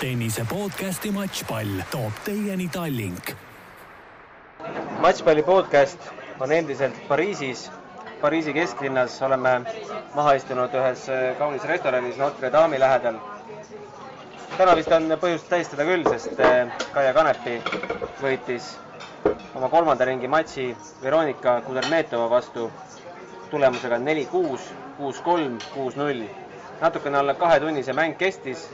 tennise 0.00 0.44
podcasti 0.46 1.10
Matšpall 1.10 1.80
toob 1.90 2.12
teieni 2.24 2.68
Tallink. 2.68 3.32
matšpalli 5.02 5.42
podcast 5.42 5.98
on 6.40 6.52
endiselt 6.52 6.94
Pariisis. 7.08 7.70
Pariisi 8.20 8.52
kesklinnas 8.52 9.16
oleme 9.22 9.60
maha 10.14 10.34
istunud 10.38 10.74
ühes 10.74 11.02
kaunis 11.38 11.64
restoranis 11.66 12.16
Notre 12.16 12.50
Dame'i 12.52 12.78
lähedal. 12.78 13.18
täna 14.56 14.76
vist 14.76 14.92
on 14.92 15.10
põhjust 15.20 15.48
tähistada 15.50 15.84
küll, 15.84 16.06
sest 16.10 16.38
eh, 16.40 16.70
Kaia 16.94 17.14
Kanepi 17.14 17.56
võitis 18.22 18.76
oma 19.54 19.68
kolmanda 19.68 20.04
ringi 20.04 20.28
matši 20.28 20.76
Veronika 21.02 21.60
Kudermetova 21.66 22.30
vastu 22.30 22.70
tulemusega 23.50 23.98
neli-kuus, 23.98 24.70
kuus-kolm, 24.96 25.58
kuus-null. 25.74 26.22
natukene 26.80 27.18
alla 27.18 27.34
kahetunnise 27.34 27.92
mäng 27.92 28.16
kestis 28.16 28.68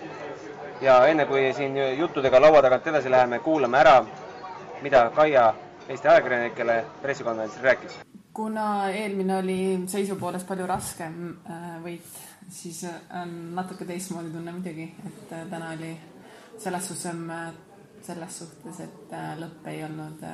ja 0.81 1.07
enne 1.07 1.27
kui 1.27 1.53
siin 1.57 1.77
juttudega 1.99 2.41
laua 2.41 2.63
tagant 2.63 2.87
edasi 2.87 3.11
läheme, 3.11 3.39
kuulame 3.39 3.79
ära, 3.79 4.05
mida 4.83 5.11
Kaia 5.15 5.53
Eesti 5.89 6.09
ajakirjanikele 6.09 6.85
pressikonverentsil 7.03 7.63
rääkis. 7.63 7.99
kuna 8.33 8.91
eelmine 8.91 9.37
oli 9.37 9.81
seisu 9.87 10.17
poolest 10.17 10.47
palju 10.49 10.67
raskem 10.67 11.37
äh, 11.51 11.67
võit, 11.85 12.17
siis 12.51 12.81
on 13.21 13.35
natuke 13.55 13.85
teistmoodi 13.85 14.33
tunne 14.33 14.53
muidugi, 14.53 14.89
et 15.07 15.33
äh, 15.33 15.45
täna 15.51 15.71
oli 15.77 15.93
selles 16.59 16.89
suhtes, 16.89 17.21
selles 18.03 18.39
suhtes, 18.39 18.81
et 18.81 19.13
äh, 19.13 19.35
lõpp 19.39 19.69
ei 19.71 19.85
olnud 19.85 20.25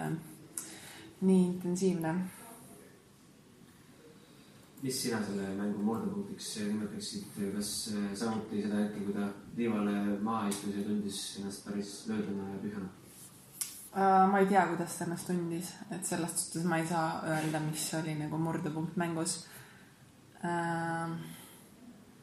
nii 1.21 1.45
intensiivne. 1.45 2.15
Mis 4.83 5.03
sina 5.03 5.19
selle 5.25 5.51
mängu 5.59 5.83
murdepunktiks 5.85 6.55
nimetaksid, 6.69 7.35
kas 7.57 7.73
samuti 8.17 8.63
seda 8.63 8.81
hetke, 8.81 9.05
kui 9.05 9.17
ta 9.17 9.29
liivale 9.57 10.21
maha 10.25 10.49
istus 10.49 10.79
ja 10.79 10.87
tundis 10.87 11.21
ennast 11.41 11.67
päris 11.67 11.93
lööduna 12.09 12.49
ja 12.55 12.63
tühjana? 12.63 12.89
Äh, 13.91 14.27
ma 14.31 14.39
ei 14.39 14.47
tea, 14.47 14.63
kuidas 14.71 14.95
ta 14.95 15.05
ennast 15.05 15.27
tundis, 15.27 15.73
et 15.91 16.07
selles 16.07 16.35
suhtes 16.39 16.65
ma 16.65 16.79
ei 16.79 16.87
saa 16.87 17.25
öelda, 17.27 17.59
mis 17.65 17.89
oli 17.99 18.15
nagu 18.15 18.39
murdepunkt 18.39 18.97
mängus. 19.01 19.41
Äh, 20.47 21.11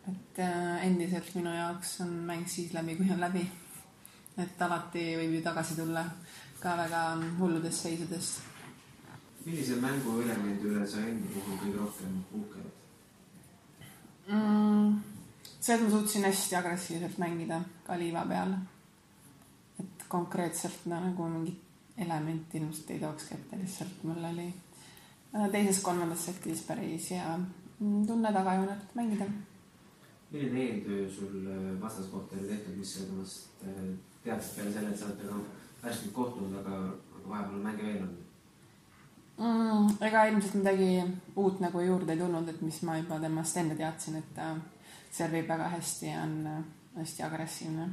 et 0.07 0.39
äh, 0.39 0.85
endiselt 0.87 1.33
minu 1.35 1.51
jaoks 1.51 1.99
on 2.05 2.13
mäng 2.29 2.47
siis 2.47 2.71
läbi, 2.73 2.95
kui 2.95 3.11
on 3.11 3.19
läbi. 3.19 3.43
et 4.37 4.61
alati 4.61 5.15
võib 5.17 5.31
ju 5.33 5.41
tagasi 5.41 5.75
tulla 5.75 6.03
ka 6.61 6.75
väga 6.77 7.01
hulludest 7.39 7.83
seisudest. 7.83 8.56
Millise 9.47 9.75
mänguelemendi 9.81 10.67
üle 10.67 10.87
sa 10.87 11.03
enda 11.07 11.29
puhul 11.33 11.59
kõige 11.61 11.77
rohkem 11.79 12.17
oled 12.31 12.65
mm,? 14.27 14.97
see, 15.59 15.75
et 15.75 15.83
ma 15.83 15.91
suutsin 15.93 16.27
hästi 16.27 16.57
agressiivselt 16.59 17.21
mängida 17.23 17.61
ka 17.87 17.95
liiva 17.99 18.25
peal. 18.27 18.57
et 19.79 20.07
konkreetselt 20.11 20.85
no, 20.91 20.99
nagu 20.99 21.29
mingit 21.31 21.63
elementi 21.97 22.59
ilmselt 22.59 22.91
ei 22.91 22.99
tookski 22.99 23.37
ette, 23.37 23.57
lihtsalt 23.61 24.03
mul 24.03 24.27
oli 24.31 24.47
teises-kolmandas 25.51 26.27
setis 26.27 26.61
päris 26.67 27.09
hea 27.15 27.39
tunne 27.79 28.33
tagajoonelt 28.33 28.95
mängida. 28.99 29.25
milline 30.31 30.59
eeltöö 30.59 31.09
sul 31.09 31.47
äh, 31.47 31.81
vastaskohta 31.81 32.35
oli 32.35 32.47
tehtud, 32.47 32.75
mis 32.75 32.93
sa 32.93 33.05
temast 33.05 33.63
äh, 33.63 33.83
teadsid 34.23 34.55
peale 34.55 34.73
selle, 34.73 34.89
et 34.89 34.99
sa 34.99 35.05
oled 35.05 35.19
temaga 35.21 35.43
värskelt 35.83 36.13
kohtunud, 36.13 36.55
aga, 36.59 36.79
aga 37.15 37.29
vahepeal 37.29 37.59
on 37.59 37.67
mänge 37.69 37.83
veel 37.83 38.01
olnud? 38.01 38.26
Mm,? 39.37 39.97
ega 40.01 40.25
ilmselt 40.31 40.57
midagi 40.61 40.89
uut 41.35 41.61
nagu 41.63 41.81
juurde 41.81 42.13
ei 42.13 42.21
tulnud, 42.21 42.49
et 42.49 42.61
mis 42.65 42.81
ma 42.87 42.97
juba 42.97 43.19
temast 43.21 43.57
enne 43.61 43.77
teadsin, 43.77 44.19
et 44.21 44.33
ta 44.35 44.55
servib 45.11 45.47
väga 45.49 45.69
hästi 45.75 46.11
ja 46.11 46.23
on 46.23 46.35
äh, 46.47 46.63
hästi 46.97 47.23
agressiivne. 47.23 47.87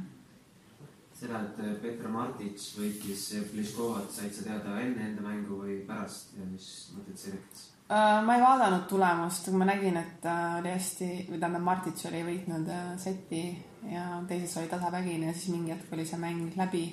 seda, 1.15 1.39
et 1.41 1.61
äh, 1.63 1.77
Petra 1.81 2.09
Martic 2.11 2.65
võitis 2.79 3.29
Pliškovat, 3.51 4.11
said 4.11 4.33
sa 4.35 4.49
teada 4.49 4.79
enne 4.81 5.09
enda 5.11 5.23
mängu 5.23 5.61
või 5.61 5.79
pärast 5.87 6.35
ja 6.39 6.45
mis 6.49 6.67
mõtted? 6.97 7.63
Äh, 7.85 8.19
ma 8.25 8.35
ei 8.35 8.41
vaadanud 8.41 8.87
tulemust, 8.89 9.47
ma 9.53 9.69
nägin, 9.69 9.97
et 10.01 10.19
ta 10.21 10.57
oli 10.59 10.73
hästi, 10.73 11.09
või 11.29 11.39
tähendab, 11.39 11.63
Martic 11.69 12.05
oli 12.09 12.23
võitnud 12.31 12.69
seti 13.01 13.45
ja 13.91 14.21
teises 14.27 14.57
oli 14.59 14.71
tasavägine 14.71 15.29
ja 15.29 15.33
siis 15.33 15.53
mingi 15.53 15.71
hetk 15.71 15.93
oli 15.93 16.07
see 16.09 16.19
mäng 16.19 16.57
läbi 16.57 16.87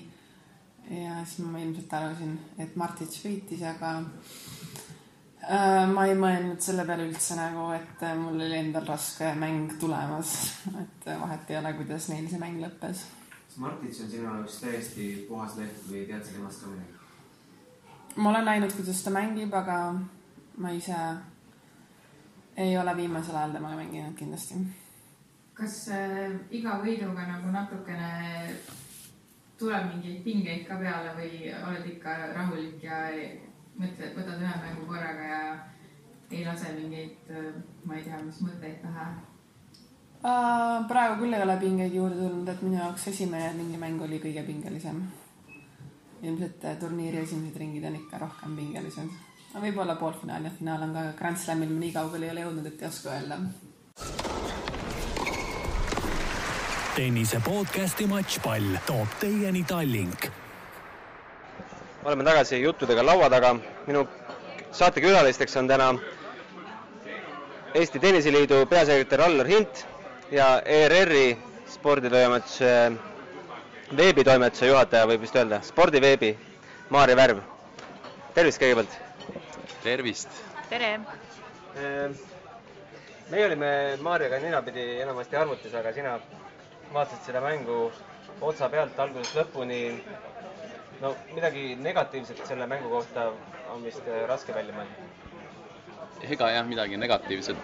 ja 0.91 1.25
siis 1.25 1.47
ma 1.47 1.61
ilmselt 1.63 1.93
arvasin, 1.95 2.37
et 2.59 2.77
Martic 2.77 3.15
võitis, 3.25 3.63
aga 3.67 3.93
äh, 5.47 5.89
ma 5.93 6.07
ei 6.09 6.17
mõelnud 6.19 6.63
selle 6.65 6.87
peale 6.89 7.07
üldse 7.09 7.37
nagu, 7.39 7.69
et 7.77 8.07
mul 8.19 8.41
oli 8.41 8.59
endal 8.59 8.87
raske 8.89 9.33
mäng 9.39 9.77
tulemas, 9.81 10.35
et 10.85 11.11
vahet 11.21 11.53
ei 11.53 11.61
ole, 11.61 11.75
kuidas 11.81 12.09
neil 12.13 12.29
see 12.31 12.43
mäng 12.43 12.61
lõppes. 12.63 13.07
kas 13.47 13.61
Martic 13.63 14.03
on 14.03 14.11
sinu 14.11 14.27
jaoks 14.27 14.61
täiesti 14.65 15.13
puhas 15.29 15.57
leht 15.61 15.87
või 15.91 16.07
tead 16.11 16.25
sa 16.25 16.37
temast 16.37 16.65
ka 16.65 16.75
midagi? 16.75 16.99
ma 18.17 18.31
olen 18.31 18.45
näinud, 18.45 18.73
kuidas 18.77 19.03
ta 19.03 19.11
mängib, 19.15 19.55
aga 19.55 19.79
ma 20.61 20.71
ise 20.77 20.97
ei 22.57 22.79
ole 22.79 22.97
viimasel 22.97 23.37
ajal 23.37 23.57
temaga 23.57 23.77
mänginud 23.77 24.17
kindlasti. 24.19 24.61
kas 25.55 25.89
äh, 25.93 26.33
iga 26.51 26.79
võiduga 26.83 27.27
nagu 27.29 27.53
natukene 27.53 28.11
tuleb 29.63 29.85
mingeid 29.93 30.23
pingeid 30.27 30.65
ka 30.67 30.79
peale 30.81 31.13
või 31.19 31.51
oled 31.55 31.87
ikka 31.95 32.15
rahulik 32.35 32.83
ja 32.83 33.03
mõtled, 33.79 34.17
võtad 34.17 34.41
ühe 34.43 34.55
mängu 34.65 34.87
korraga 34.89 35.29
ja 35.29 35.43
ei 36.33 36.47
lase 36.47 36.73
mingeid, 36.75 37.31
ma 37.87 37.99
ei 37.99 38.07
tea, 38.07 38.19
mis 38.25 38.41
mõtteid 38.43 38.81
pähe? 38.83 39.07
praegu 40.91 41.19
küll 41.23 41.35
ei 41.35 41.43
ole 41.43 41.57
pingeid 41.63 41.95
juurde 41.95 42.19
tulnud, 42.21 42.49
et 42.49 42.63
minu 42.63 42.79
jaoks 42.79 43.09
esimene 43.11 43.53
mingi 43.59 43.79
mäng 43.79 44.03
oli 44.03 44.21
kõige 44.23 44.45
pingelisem. 44.47 45.03
ilmselt 46.23 46.67
turniiri 46.81 47.23
esimesed 47.23 47.59
ringid 47.59 47.87
on 47.87 47.99
ikka 47.99 48.19
rohkem 48.23 48.57
pingelised. 48.59 49.17
võib-olla 49.55 49.99
poolfinaal 50.01 50.45
ja 50.47 50.55
finaal 50.59 50.89
on 50.89 50.95
ka 50.99 51.09
Grand 51.19 51.39
Slamil 51.39 51.75
ma 51.75 51.81
nii 51.87 51.97
kaugele 51.99 52.31
ei 52.31 52.35
ole 52.35 52.47
jõudnud, 52.47 52.67
et 52.67 52.83
ei 52.83 52.89
oska 52.89 53.17
öelda 53.17 54.72
tennise 56.93 57.39
podcasti 57.41 58.05
Matšpall 58.05 58.77
toob 58.85 59.09
teieni 59.21 59.63
Tallink. 59.65 60.27
oleme 62.05 62.25
tagasi 62.25 62.59
juttudega 62.63 63.07
laua 63.07 63.31
taga. 63.31 63.55
minu 63.87 64.09
saatekülalisteks 64.73 65.57
on 65.57 65.69
täna 65.69 65.95
Eesti 67.75 67.99
Tenniseliidu 67.99 68.67
peasekretär 68.67 69.21
Allar 69.21 69.47
Hint 69.47 69.87
ja 70.31 70.61
ERR-i 70.65 71.39
sporditoimetuse 71.67 72.93
veebitoimetuse 73.97 74.67
juhataja, 74.67 75.07
võib 75.07 75.25
vist 75.25 75.37
öelda, 75.37 75.63
spordiveebi 75.63 76.37
Maarja 76.91 77.17
Värv. 77.17 77.41
tervist 78.35 78.61
kõigepealt. 78.61 79.01
tervist. 79.83 80.29
tere. 80.69 81.01
meie 83.31 83.47
olime 83.47 83.97
Maarjaga 84.03 84.39
ninapidi 84.39 85.01
enamasti 85.01 85.37
arvutis, 85.37 85.75
aga 85.75 85.93
sina 85.93 86.21
vaatasid 86.95 87.29
seda 87.29 87.41
mängu 87.45 87.79
otsa 88.41 88.69
pealt 88.73 88.99
algusest 89.05 89.37
lõpuni. 89.39 89.81
no 91.03 91.15
midagi 91.35 91.75
negatiivset 91.77 92.45
selle 92.47 92.67
mängu 92.71 92.91
kohta 92.91 93.31
on 93.75 93.83
vist 93.85 94.07
raske 94.29 94.55
välja 94.55 94.75
mõelda. 94.77 95.09
ega 96.23 96.51
jah, 96.51 96.67
midagi 96.67 96.97
negatiivset. 96.97 97.57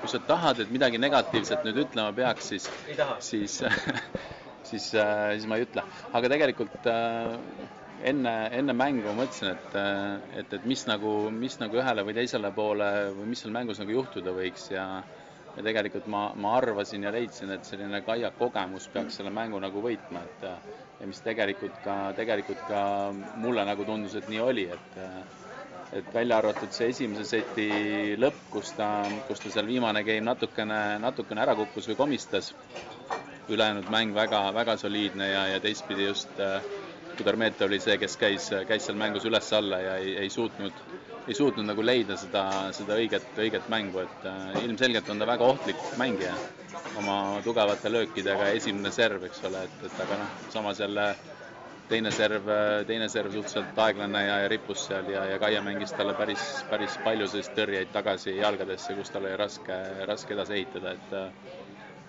kui 0.00 0.08
sa 0.08 0.18
tahad, 0.18 0.60
et 0.60 0.70
midagi 0.70 0.98
negatiivset 0.98 1.64
nüüd 1.66 1.80
ütlema 1.84 2.12
peaks, 2.14 2.48
siis, 2.52 2.70
siis 3.18 3.62
siis, 4.68 4.92
siis 4.92 5.46
ma 5.50 5.58
ei 5.58 5.66
ütle, 5.66 5.82
aga 6.12 6.30
tegelikult 6.30 6.86
enne, 8.06 8.34
enne 8.54 8.74
mängu 8.76 9.12
mõtlesin, 9.16 9.54
et, 9.54 9.78
et, 10.42 10.52
et 10.58 10.66
mis 10.68 10.84
nagu, 10.90 11.14
mis 11.34 11.58
nagu 11.62 11.80
ühele 11.80 12.04
või 12.06 12.16
teisele 12.18 12.50
poole 12.54 12.90
või 13.16 13.32
mis 13.32 13.42
seal 13.42 13.54
mängus 13.54 13.80
nagu 13.82 13.94
juhtuda 13.94 14.34
võiks 14.36 14.68
ja 14.72 14.86
ja 15.58 15.64
tegelikult 15.66 16.06
ma, 16.06 16.28
ma 16.38 16.52
arvasin 16.60 17.02
ja 17.02 17.10
leidsin, 17.14 17.50
et 17.50 17.66
selline 17.66 18.00
Kaia 18.06 18.30
kogemus 18.38 18.86
peaks 18.94 19.18
selle 19.18 19.32
mängu 19.34 19.58
nagu 19.62 19.82
võitma, 19.82 20.22
et 20.28 20.46
ja 21.00 21.06
mis 21.10 21.20
tegelikult 21.24 21.80
ka, 21.84 21.96
tegelikult 22.18 22.62
ka 22.70 22.82
mulle 23.42 23.64
nagu 23.66 23.86
tundus, 23.88 24.14
et 24.20 24.30
nii 24.30 24.42
oli, 24.44 24.68
et 24.78 24.98
et 25.98 26.08
välja 26.12 26.36
arvatud 26.42 26.72
see 26.76 26.90
esimese 26.92 27.24
seti 27.24 27.66
lõpp, 28.20 28.40
kus 28.52 28.74
ta, 28.76 28.88
kus 29.28 29.40
ta 29.40 29.52
seal 29.54 29.66
viimane 29.70 30.02
game 30.04 30.20
natukene, 30.26 30.80
natukene 31.00 31.40
ära 31.46 31.54
kukkus 31.56 31.88
või 31.88 31.96
komistas, 31.96 32.50
ülejäänud 33.48 33.88
mäng 33.94 34.12
väga, 34.14 34.42
väga 34.52 34.76
soliidne 34.76 35.30
ja, 35.30 35.46
ja 35.54 35.62
teistpidi 35.64 36.04
just 36.10 36.42
äh, 36.44 36.60
Kudermeet 37.18 37.62
oli 37.66 37.80
see, 37.82 37.96
kes 37.98 38.16
käis, 38.20 38.48
käis 38.68 38.84
seal 38.86 38.98
mängus 38.98 39.26
üles-alla 39.26 39.80
ja 39.82 39.96
ei, 39.98 40.14
ei 40.24 40.30
suutnud, 40.30 40.82
ei 41.26 41.34
suutnud 41.34 41.66
nagu 41.66 41.82
leida 41.82 42.16
seda, 42.20 42.44
seda 42.76 42.98
õiget, 42.98 43.32
õiget 43.42 43.66
mängu, 43.72 44.04
et 44.04 44.28
äh, 44.30 44.60
ilmselgelt 44.64 45.10
on 45.10 45.18
ta 45.18 45.26
väga 45.28 45.48
ohtlik 45.54 45.82
mängija 46.00 46.36
oma 46.98 47.16
tugevate 47.44 47.90
löökidega, 47.90 48.52
esimene 48.58 48.92
serv, 48.94 49.26
eks 49.26 49.42
ole, 49.48 49.64
et, 49.66 49.82
et 49.88 50.00
aga 50.04 50.20
noh, 50.22 50.38
samas 50.54 50.80
jälle 50.82 51.08
teine 51.88 52.10
serv, 52.12 52.48
teine 52.86 53.08
serv 53.08 53.32
suhteliselt 53.32 53.78
aeglane 53.84 54.22
ja, 54.26 54.38
ja 54.44 54.48
rippus 54.52 54.86
seal 54.86 55.08
ja, 55.12 55.24
ja 55.32 55.38
Kaia 55.42 55.62
mängis 55.64 55.94
talle 55.96 56.14
päris, 56.18 56.44
päris 56.70 56.98
palju 57.04 57.28
sellist 57.32 57.54
tõrjeid 57.56 57.92
tagasi 57.94 58.36
jalgadesse, 58.36 58.96
kus 58.98 59.10
tal 59.14 59.26
oli 59.26 59.36
raske, 59.40 59.78
raske 60.10 60.36
edasi 60.36 60.58
ehitada, 60.60 60.94
et 60.94 61.18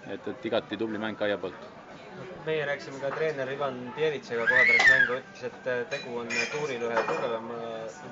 et, 0.10 0.28
et 0.28 0.46
igati 0.52 0.78
tubli 0.78 1.00
mäng 1.02 1.18
Kaia 1.18 1.38
poolt 1.38 1.79
meie 2.46 2.66
rääkisime 2.66 3.00
ka 3.02 3.10
treener 3.16 3.52
Ivan 3.54 3.78
Tjevitšega 3.96 4.46
kohe 4.50 4.64
pärast 4.70 4.90
mängu, 4.94 5.18
ütles, 5.20 5.44
et 5.50 5.68
äh, 5.74 5.84
tegu 5.94 6.18
on 6.22 6.30
tuuril 6.54 6.86
ühe 6.90 7.04
tugevama, 7.10 7.60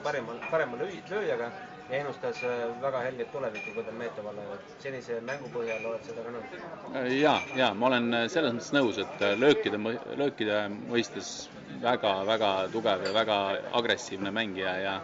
parema, 0.04 0.36
parema 0.52 0.80
löö- 0.82 1.02
lööjaga 1.12 1.50
ja 1.90 2.00
ennustas 2.02 2.42
äh, 2.44 2.64
väga 2.82 3.02
helget 3.08 3.32
tulevikku 3.32 3.76
Kõdelmeetovale. 3.78 4.48
senise 4.84 5.22
mängu 5.22 5.50
põhjal 5.54 5.86
oled 5.92 6.04
seda 6.10 6.24
ka 6.26 6.34
nõus? 6.36 7.14
ja, 7.22 7.38
ja 7.56 7.74
ma 7.74 7.88
olen 7.92 8.10
selles 8.30 8.54
mõttes 8.58 8.74
nõus, 8.76 9.00
et 9.06 9.26
löökide, 9.40 9.80
löökide 10.24 10.60
mõistes 10.90 11.32
väga-väga 11.84 12.52
tugev 12.74 13.06
ja 13.08 13.14
väga 13.22 13.40
agressiivne 13.82 14.32
mängija 14.32 14.76
ja 14.82 14.88
ja, 14.88 15.00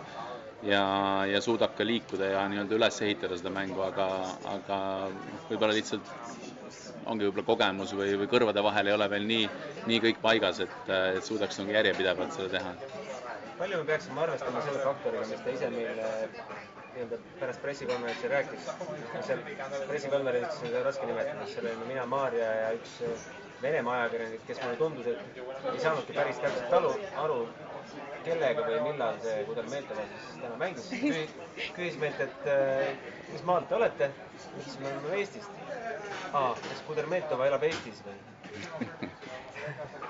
ja 0.68 1.42
suudab 1.42 1.76
ka 1.78 1.86
liikuda 1.86 2.30
ja 2.36 2.44
nii-öelda 2.52 2.78
üles 2.78 3.02
ehitada 3.04 3.38
seda 3.40 3.52
mängu, 3.54 3.82
aga, 3.84 4.08
aga 4.54 4.80
võib-olla 5.50 5.76
lihtsalt 5.76 6.12
ongi 7.06 7.28
võib-olla 7.28 7.46
kogemus 7.48 7.94
või, 7.98 8.14
või 8.20 8.30
kõrvade 8.32 8.64
vahel 8.64 8.90
ei 8.90 8.96
ole 8.96 9.10
veel 9.12 9.26
nii, 9.28 9.48
nii 9.90 10.02
kõik 10.08 10.22
paigas, 10.24 10.62
et, 10.64 10.76
et 11.18 11.26
suudaks 11.28 11.60
nagu 11.60 11.76
järjepidevalt 11.76 12.38
seda 12.38 12.50
teha. 12.58 12.76
palju 13.58 13.82
me 13.82 13.90
peaksime 13.92 14.24
arvestama 14.24 14.64
selle 14.66 14.84
faktoriga, 14.86 15.28
mis 15.32 15.44
ta 15.44 15.58
ise 15.58 15.70
meile 15.74 16.10
nii-öelda 16.94 17.20
pärast 17.40 17.62
pressikonverentsi 17.62 18.32
rääkis, 18.32 18.68
seal 19.28 19.40
pressikonverentsis 19.90 20.68
on 20.70 20.86
raske 20.88 21.10
nimetada, 21.10 21.48
seal 21.54 21.72
olime 21.72 21.90
mina, 21.92 22.06
Maarja 22.06 22.52
ja 22.62 22.76
üks 22.78 23.00
Venemaa 23.64 23.94
ajakirjanik, 24.02 24.42
kes 24.48 24.58
mulle 24.60 24.76
tundus, 24.76 25.06
et 25.08 25.38
ei 25.72 25.80
saanudki 25.80 26.16
päris 26.18 26.42
täpselt 26.44 26.74
aru, 26.76 26.90
aru, 27.22 27.38
kellega 28.28 28.66
või 28.68 28.80
millal 28.90 29.20
see 29.24 29.44
Kudermetova 29.50 30.06
siis 30.12 30.38
täna 30.42 30.56
mängis. 30.62 30.90
küsis 31.78 32.00
meilt, 32.02 32.24
et 32.28 32.48
äh, 32.54 32.88
mis 33.32 33.44
maalt 33.50 33.70
te 33.70 33.80
olete? 33.80 34.12
ütlesime, 34.60 34.88
me 34.88 34.96
oleme 35.02 35.20
Eestist. 35.22 35.62
aa, 36.32 36.54
kas 36.62 36.86
Kudermetova 36.88 37.50
elab 37.52 37.68
Eestis 37.70 38.04
või? 38.08 38.18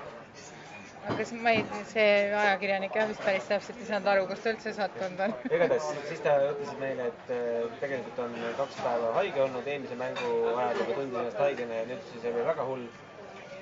aga 1.04 1.16
kas 1.18 1.32
ma 1.44 1.52
ei, 1.52 1.64
see 1.90 2.10
ajakirjanik 2.32 2.94
jah, 2.96 3.08
vist 3.10 3.22
päris 3.24 3.48
täpselt 3.48 3.80
ei 3.80 3.88
saanud 3.88 4.08
aru, 4.12 4.26
kus 4.30 4.40
ta 4.44 4.52
üldse 4.54 4.72
sattunud 4.76 5.20
on. 5.26 5.34
igatahes, 5.56 5.88
siis 6.08 6.22
ta 6.24 6.36
ütles 6.48 6.76
meile, 6.80 7.08
et 7.12 7.32
äh, 7.34 7.66
tegelikult 7.82 8.22
on 8.24 8.36
kaks 8.60 8.78
päeva 8.80 9.10
haige 9.18 9.42
olnud, 9.44 9.68
eelmise 9.68 9.98
mängu 10.00 10.30
ajal 10.54 10.80
juba 10.80 10.96
tundis 11.00 11.18
ennast 11.20 11.42
haigena 11.44 11.82
ja 11.82 11.88
nüüd 11.90 12.06
siis 12.12 12.28
oli 12.30 12.46
väga 12.48 12.68
hull 12.70 12.86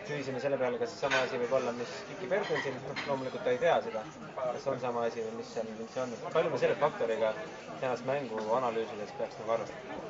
küsisime 0.08 0.40
selle 0.42 0.58
peale, 0.60 0.78
kas 0.80 0.94
sama 1.00 1.20
asi 1.26 1.38
võib 1.40 1.52
olla, 1.58 1.72
mis 1.76 1.92
Kiki 2.08 2.28
Bertensil, 2.30 2.74
noh 2.86 3.02
loomulikult 3.08 3.44
ta 3.46 3.52
ei 3.54 3.60
tea 3.62 3.76
seda, 3.86 4.02
kas 4.38 4.66
on 4.72 4.80
sama 4.82 5.04
asi 5.08 5.22
või 5.24 5.34
mis 5.40 5.52
seal 5.54 5.68
üldse 5.76 6.02
on, 6.04 6.14
et 6.16 6.24
palju 6.36 6.52
me 6.54 6.60
selle 6.62 6.76
faktoriga 6.82 7.32
tänast 7.80 8.06
mängu 8.08 8.42
analüüsides 8.58 9.14
peaks 9.20 9.38
nagu 9.42 9.56
arvestama? 9.56 10.00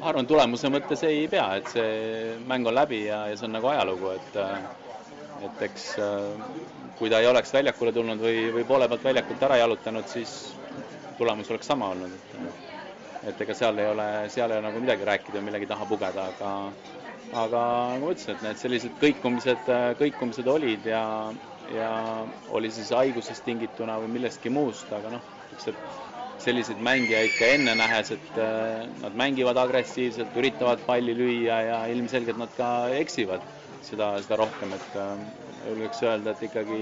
ma 0.00 0.08
arvan, 0.12 0.26
tulemuse 0.30 0.70
mõttes 0.72 1.02
ei 1.08 1.26
pea, 1.28 1.46
et 1.60 1.68
see 1.74 2.36
mäng 2.48 2.66
on 2.70 2.74
läbi 2.78 3.02
ja, 3.06 3.26
ja 3.28 3.36
see 3.36 3.48
on 3.50 3.56
nagu 3.58 3.68
ajalugu, 3.72 4.14
et 4.16 4.40
et 5.48 5.62
eks 5.68 5.84
kui 7.00 7.08
ta 7.12 7.20
ei 7.20 7.26
oleks 7.30 7.52
väljakule 7.56 7.92
tulnud 7.96 8.20
või, 8.20 8.48
või 8.54 8.64
poole 8.68 8.88
pealt 8.92 9.04
väljakult 9.08 9.44
ära 9.48 9.56
jalutanud, 9.60 10.08
siis 10.12 10.34
tulemus 11.20 11.48
oleks 11.52 11.68
sama 11.72 11.88
olnud, 11.94 12.34
et 13.28 13.40
ega 13.44 13.54
seal 13.56 13.78
ei 13.78 13.90
ole, 13.90 14.08
seal 14.32 14.50
ei 14.50 14.58
ole 14.58 14.66
nagu 14.68 14.80
midagi 14.80 15.06
rääkida, 15.08 15.42
millegi 15.44 15.68
taha 15.70 15.86
pugeda, 15.88 16.28
aga 16.32 16.52
aga 17.30 17.62
nagu 17.94 18.06
ma 18.06 18.12
ütlesin, 18.14 18.36
et 18.36 18.44
need 18.46 18.60
sellised 18.60 18.96
kõikumised, 19.02 19.68
kõikumised 20.00 20.48
olid 20.50 20.86
ja, 20.88 21.02
ja 21.70 21.90
oli 22.56 22.70
siis 22.74 22.90
haigusest 22.96 23.44
tingituna 23.46 23.98
või 24.02 24.16
millestki 24.16 24.52
muust, 24.52 24.90
aga 24.96 25.12
noh, 25.16 25.26
niisugused 25.50 26.08
selliseid 26.40 26.80
mängijaid 26.80 27.34
ka 27.36 27.48
enne 27.54 27.74
nähes, 27.76 28.10
et 28.16 28.38
äh, 28.40 28.86
nad 29.02 29.16
mängivad 29.18 29.58
agressiivselt, 29.60 30.36
üritavad 30.40 30.80
palli 30.86 31.12
lüüa 31.16 31.58
ja 31.66 31.80
ilmselgelt 31.92 32.40
nad 32.40 32.52
ka 32.56 32.70
eksivad. 32.96 33.44
Seda, 33.84 34.12
seda 34.24 34.36
rohkem, 34.40 34.72
et 34.76 34.96
äh, 35.00 35.22
julgeks 35.68 36.02
öelda, 36.04 36.32
et 36.32 36.42
ikkagi 36.48 36.80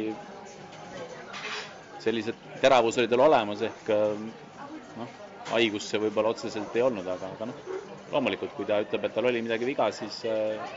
sellised 2.03 2.39
teravus 2.63 2.99
oli 3.03 3.11
tal 3.11 3.23
olemas, 3.27 3.63
ehk 3.67 3.91
haigust 5.53 5.93
see 5.93 6.01
võib-olla 6.03 6.33
otseselt 6.35 6.77
ei 6.77 6.85
olnud, 6.87 7.07
aga, 7.15 7.31
aga 7.37 7.49
noh, 7.51 7.63
loomulikult, 8.13 8.55
kui 8.57 8.67
ta 8.69 8.81
ütleb, 8.85 9.05
et 9.09 9.15
tal 9.17 9.29
oli 9.31 9.43
midagi 9.45 9.69
viga, 9.69 9.89
siis, 9.95 10.21
äh, 10.29 10.73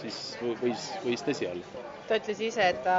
siis 0.00 0.20
võis, 0.62 0.88
võis 1.04 1.24
tõsi 1.26 1.48
olla. 1.50 1.84
ta 2.08 2.18
ütles 2.20 2.40
ise, 2.44 2.66
et 2.74 2.82
ta 2.84 2.96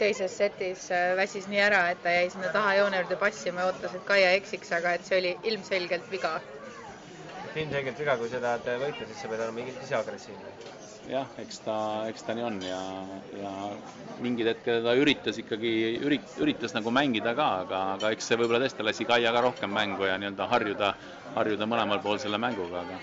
teises 0.00 0.36
setis 0.40 0.86
äh, 0.94 1.10
väsis 1.18 1.48
nii 1.52 1.60
ära, 1.66 1.82
et 1.92 2.00
ta 2.04 2.14
jäi 2.14 2.30
sinna 2.32 2.52
taha 2.54 2.76
joone 2.78 3.02
juurde 3.02 3.18
passima 3.20 3.64
ja 3.64 3.72
ootas, 3.72 3.96
et 3.98 4.06
Kaia 4.08 4.30
eksiks, 4.38 4.72
aga 4.78 4.94
et 4.96 5.04
see 5.08 5.20
oli 5.22 5.34
ilmselgelt 5.52 6.08
viga. 6.12 6.38
Ilmselgelt 7.56 8.04
viga, 8.04 8.18
kui 8.20 8.28
sa 8.32 8.42
tahad 8.44 8.68
võita, 8.84 9.06
siis 9.08 9.22
sa 9.22 9.32
pead 9.32 9.46
olema 9.46 9.64
ise 9.72 9.96
agressiivne 9.98 10.76
jah, 11.08 11.28
eks 11.40 11.60
ta, 11.64 11.76
eks 12.10 12.24
ta 12.26 12.34
nii 12.36 12.44
on 12.44 12.58
ja, 12.64 12.78
ja 13.40 13.52
mingid 14.24 14.50
hetked 14.50 14.84
ta 14.84 14.94
üritas 14.98 15.38
ikkagi, 15.40 15.70
ürit-, 16.04 16.34
üritas 16.42 16.74
nagu 16.76 16.92
mängida 16.94 17.32
ka, 17.38 17.46
aga, 17.64 17.80
aga 17.96 18.10
eks 18.14 18.28
see 18.28 18.38
võib-olla 18.40 18.60
tõesti 18.64 18.84
lasi 18.84 19.06
Kaia 19.08 19.32
ka 19.34 19.42
rohkem 19.46 19.72
mängu 19.72 20.08
ja 20.08 20.18
nii-öelda 20.20 20.48
harjuda, 20.52 20.92
harjuda 21.36 21.68
mõlemal 21.70 22.02
pool 22.04 22.20
selle 22.22 22.40
mänguga, 22.42 22.84
aga 22.84 23.00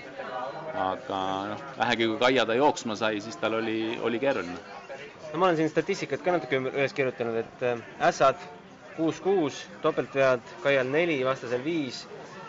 aga 0.75 1.19
noh, 1.53 1.61
vähegi 1.79 2.09
kui 2.11 2.19
Kaia 2.21 2.45
ta 2.45 2.57
jooksma 2.57 2.97
sai, 2.99 3.21
siis 3.23 3.37
tal 3.41 3.57
oli, 3.61 3.95
oli 4.03 4.19
keeruline. 4.19 4.59
no 5.31 5.39
ma 5.39 5.49
olen 5.49 5.61
siin 5.61 5.71
statistikat 5.71 6.23
ka 6.23 6.35
natuke 6.35 6.59
üles 6.61 6.93
kirjutanud, 6.93 7.41
et 7.41 7.65
äh, 7.65 7.81
ässad 8.09 8.41
kuus-kuus, 8.95 9.63
topeltvead 9.83 10.43
Kaial 10.63 10.91
neli, 10.91 11.17
vastasel 11.25 11.63
viis, 11.63 12.05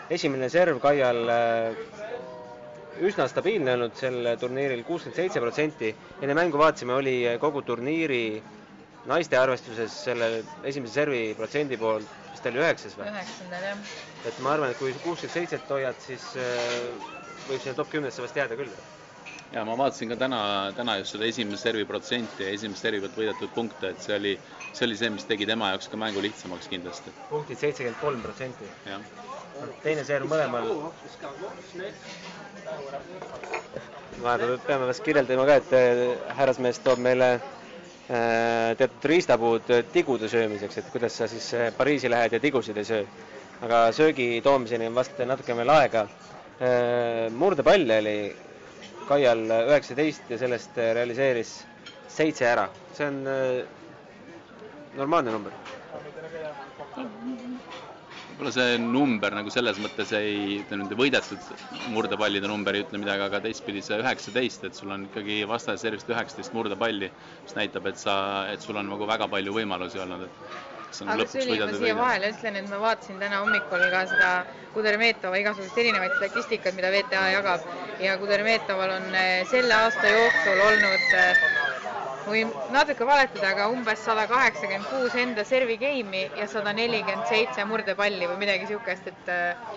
esimene 0.09 0.49
serv 0.49 0.79
Kaial 0.83 1.23
äh, 1.29 1.79
üsna 3.07 3.27
stabiilne 3.29 3.75
olnud 3.77 3.97
sel 3.99 4.31
turniiril, 4.41 4.83
kuuskümmend 4.87 5.19
seitse 5.19 5.41
protsenti. 5.43 5.93
enne 6.21 6.33
mängu 6.37 6.57
vaatasime, 6.57 6.93
oli 6.93 7.17
kogu 7.41 7.61
turniiri 7.61 8.41
naiste 9.07 9.37
arvestuses 9.39 9.93
selle 10.07 10.29
esimese 10.67 10.93
servi 11.01 11.21
protsendi 11.37 11.77
poolt 11.77 12.07
vist 12.31 12.47
oli 12.49 12.61
üheksas 12.61 12.97
või? 12.97 13.09
üheksandal, 13.11 13.65
jah. 13.69 13.83
et 14.29 14.39
ma 14.45 14.53
arvan, 14.55 14.73
et 14.73 14.79
kui 14.81 14.93
kuuskümmend 15.03 15.33
seitset 15.33 15.69
hoiad, 15.73 15.99
siis 16.03 16.29
äh, 16.41 16.63
võib 17.47 17.61
sinna 17.61 17.77
top 17.77 17.91
kümnesse 17.93 18.23
vast 18.23 18.37
jääda 18.37 18.57
küll. 18.59 18.73
Ja 19.51 19.63
ma 19.65 19.75
vaatasin 19.79 20.09
ka 20.11 20.15
täna, 20.19 20.39
täna 20.75 20.97
just 20.99 21.15
seda 21.15 21.25
esimese 21.27 21.61
servi 21.69 21.85
protsenti 21.87 22.43
ja 22.43 22.49
esimest 22.55 22.83
servi 22.83 22.99
pealt 23.03 23.15
võidetud 23.19 23.53
punkte, 23.55 23.91
et 23.93 24.01
see 24.03 24.15
oli, 24.17 24.33
see 24.75 24.87
oli 24.87 24.97
see, 24.99 25.09
mis 25.13 25.27
tegi 25.29 25.47
tema 25.47 25.69
jaoks 25.73 25.87
ka 25.91 25.99
mängu 25.99 26.23
lihtsamaks 26.23 26.67
kindlasti. 26.71 27.13
punktid 27.29 27.59
seitsekümmend 27.61 28.01
kolm 28.01 28.21
protsenti. 28.25 28.67
teine 29.83 30.03
serv 30.03 30.27
mõlemal. 30.31 30.67
vahepeal 34.21 34.57
peame 34.67 34.85
vast 34.89 35.03
kirjeldama 35.05 35.45
ka, 35.45 35.55
et 35.61 35.73
äh, 35.77 36.35
härrasmees 36.37 36.79
toob 36.83 36.99
meile 36.99 37.31
äh, 37.37 38.75
teatud 38.77 39.05
riistapuud 39.13 39.71
tigude 39.93 40.27
söömiseks, 40.29 40.77
et 40.81 40.89
kuidas 40.91 41.13
sa 41.21 41.27
siis 41.27 41.53
äh, 41.53 41.71
Pariisi 41.77 42.09
lähed 42.11 42.33
ja 42.35 42.39
tigusid 42.39 42.77
ei 42.77 42.85
söö. 42.85 43.05
aga 43.61 43.91
söögi 43.91 44.41
toomiseni 44.43 44.85
on 44.87 44.95
vast 44.95 45.17
natuke 45.25 45.55
veel 45.57 45.69
aega. 45.69 46.07
murdepalle 47.37 47.97
oli 48.01 48.13
Kaial 49.07 49.43
üheksateist 49.55 50.29
ja 50.33 50.37
sellest 50.41 50.75
realiseeris 50.77 51.51
seitse 52.11 52.47
ära, 52.49 52.65
see 52.97 53.07
on 53.07 53.21
normaalne 54.97 55.31
number. 55.31 55.53
Võib-olla 58.27 58.51
see 58.53 58.75
number 58.81 59.33
nagu 59.33 59.49
selles 59.53 59.79
mõttes 59.81 60.11
ei, 60.17 60.59
nende 60.69 60.97
võidetud 60.99 61.41
murdepallide 61.95 62.49
number 62.51 62.75
ei 62.77 62.83
ütle 62.85 62.99
midagi, 63.01 63.23
aga 63.25 63.39
teistpidi 63.47 63.81
see 63.85 63.97
üheksateist, 64.03 64.67
et 64.69 64.77
sul 64.77 64.91
on 64.93 65.07
ikkagi 65.07 65.39
vastase 65.49 65.81
servist 65.87 66.11
üheksateist 66.13 66.53
murdepalli, 66.57 67.09
mis 67.47 67.55
näitab, 67.57 67.87
et 67.89 67.97
sa, 68.03 68.17
et 68.53 68.61
sul 68.61 68.77
on 68.77 68.91
nagu 68.91 69.07
väga 69.09 69.25
palju 69.31 69.55
võimalusi 69.57 70.03
olnud, 70.03 70.27
et 70.27 70.76
aga 71.05 71.25
Süli, 71.27 71.57
ma 71.59 71.73
siia 71.75 71.95
vahele 71.97 72.31
ütlen, 72.33 72.55
et 72.61 72.69
ma 72.71 72.79
vaatasin 72.81 73.19
täna 73.19 73.41
hommikul 73.43 73.83
ka 73.93 74.05
seda 74.13 74.31
Kudermetova 74.73 75.39
igasuguseid 75.41 75.83
erinevaid 75.83 76.15
statistikat, 76.19 76.75
mida 76.77 76.91
VTA 76.93 77.23
jagab. 77.33 77.65
Ja 78.03 78.17
Kudermetoval 78.21 78.93
on 78.99 79.07
eh, 79.15 79.43
selle 79.51 79.73
aasta 79.77 80.11
jooksul 80.13 80.61
olnud 80.67 81.15
eh, 81.17 81.47
võin 82.27 82.51
natuke 82.75 83.07
valetada, 83.07 83.51
aga 83.53 83.69
umbes 83.73 84.03
sada 84.05 84.27
kaheksakümmend 84.29 84.89
kuus 84.91 85.15
enda 85.23 85.45
servi 85.47 85.77
game'i 85.81 86.27
ja 86.39 86.47
sada 86.51 86.73
nelikümmend 86.77 87.27
seitse 87.31 87.65
murdepalli 87.69 88.29
või 88.29 88.41
midagi 88.43 88.67
niisugust, 88.67 89.11
et 89.13 89.31
äh, 89.31 89.73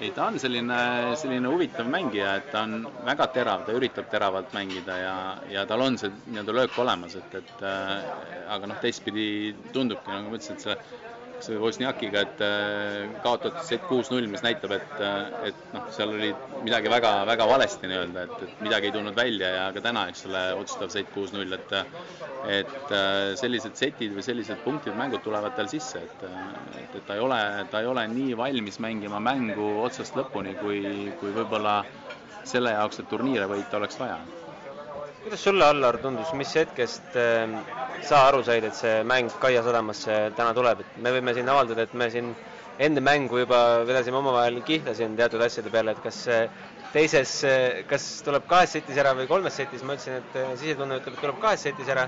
ei, 0.00 0.10
ta 0.16 0.26
on 0.30 0.38
selline, 0.40 0.76
selline 1.20 1.50
huvitav 1.52 1.88
mängija, 1.92 2.32
et 2.40 2.48
ta 2.52 2.64
on 2.64 2.86
väga 3.04 3.26
terav, 3.34 3.66
ta 3.66 3.74
üritab 3.76 4.08
teravalt 4.12 4.54
mängida 4.56 4.96
ja, 4.96 5.16
ja 5.52 5.66
tal 5.68 5.84
on 5.84 5.98
see 6.00 6.08
nii-öelda 6.30 6.56
löök 6.56 6.78
olemas, 6.80 7.16
et, 7.20 7.36
et 7.42 7.64
äh, 7.68 7.92
aga 8.56 8.70
noh, 8.70 8.80
teistpidi 8.80 9.26
tundubki, 9.74 10.08
nagu 10.14 10.32
ma 10.32 10.40
ütlesin, 10.40 10.56
et 10.56 10.64
see 10.64 10.78
see 11.44 11.58
Wozniakiga, 11.60 12.24
et 12.26 12.42
äh, 12.44 13.10
kaotati 13.24 13.64
set 13.66 13.84
kuus-null, 13.88 14.28
mis 14.30 14.42
näitab, 14.44 14.74
et, 14.76 14.96
äh, 15.04 15.50
et 15.50 15.60
noh, 15.74 15.86
seal 15.94 16.14
oli 16.14 16.30
midagi 16.64 16.92
väga, 16.92 17.12
väga 17.28 17.46
valesti 17.50 17.90
nii-öelda, 17.90 18.24
et, 18.26 18.42
et 18.46 18.64
midagi 18.66 18.90
ei 18.90 18.96
tulnud 18.96 19.16
välja 19.16 19.52
ja 19.56 19.68
ka 19.76 19.84
täna, 19.84 20.06
eks 20.12 20.26
ole, 20.30 20.42
otsustav 20.62 20.92
set 20.94 21.14
kuus-null, 21.14 21.58
et 21.58 21.78
et 22.48 22.92
äh, 22.96 23.34
sellised 23.36 23.76
setid 23.76 24.14
või 24.16 24.22
sellised 24.24 24.62
punktid, 24.64 24.94
mängud 24.96 25.20
tulevad 25.24 25.52
tal 25.58 25.68
sisse, 25.68 26.00
et, 26.00 26.22
et, 26.80 26.94
et 26.96 27.04
ta 27.06 27.18
ei 27.18 27.20
ole, 27.20 27.40
ta 27.72 27.82
ei 27.82 27.88
ole 27.90 28.06
nii 28.08 28.36
valmis 28.38 28.80
mängima 28.80 29.20
mängu 29.20 29.74
otsast 29.84 30.16
lõpuni, 30.16 30.54
kui, 30.62 30.80
kui 31.20 31.34
võib-olla 31.36 31.82
selle 32.48 32.72
jaoks, 32.72 33.02
et 33.02 33.10
turniire 33.12 33.48
võita, 33.50 33.76
oleks 33.76 34.00
vaja. 34.00 34.16
Kuidas 35.22 35.40
sulle, 35.44 35.64
Allar, 35.64 35.98
tundus, 36.00 36.30
mis 36.38 36.52
hetkest 36.56 37.16
äh, 37.18 37.50
sa 38.06 38.22
aru 38.28 38.42
said, 38.46 38.64
et 38.64 38.74
see 38.76 39.02
mäng 39.04 39.28
Kaia 39.42 39.62
sadamasse 39.66 40.16
täna 40.36 40.54
tuleb, 40.56 40.80
et 40.84 40.96
me 41.04 41.12
võime 41.16 41.34
siin 41.36 41.48
avaldada, 41.52 41.84
et 41.84 41.94
me 41.94 42.08
siin 42.12 42.30
enne 42.80 43.02
mängu 43.04 43.42
juba 43.42 43.58
vedasime 43.88 44.16
omavahel 44.20 44.62
kihla 44.64 44.94
siin 44.96 45.16
teatud 45.18 45.42
asjade 45.44 45.72
peale, 45.74 45.92
et 45.92 46.00
kas 46.04 46.22
teises, 46.94 47.34
kas 47.90 48.06
tuleb 48.26 48.46
kahes 48.50 48.72
setis 48.78 49.00
ära 49.02 49.12
või 49.18 49.28
kolmes 49.30 49.58
setis, 49.60 49.84
ma 49.84 49.98
ütlesin, 49.98 50.22
et 50.22 50.58
sisetunne 50.62 50.98
ütleb, 51.02 51.18
et 51.18 51.24
tuleb 51.26 51.40
kahes 51.44 51.66
setis 51.68 51.92
ära, 51.92 52.06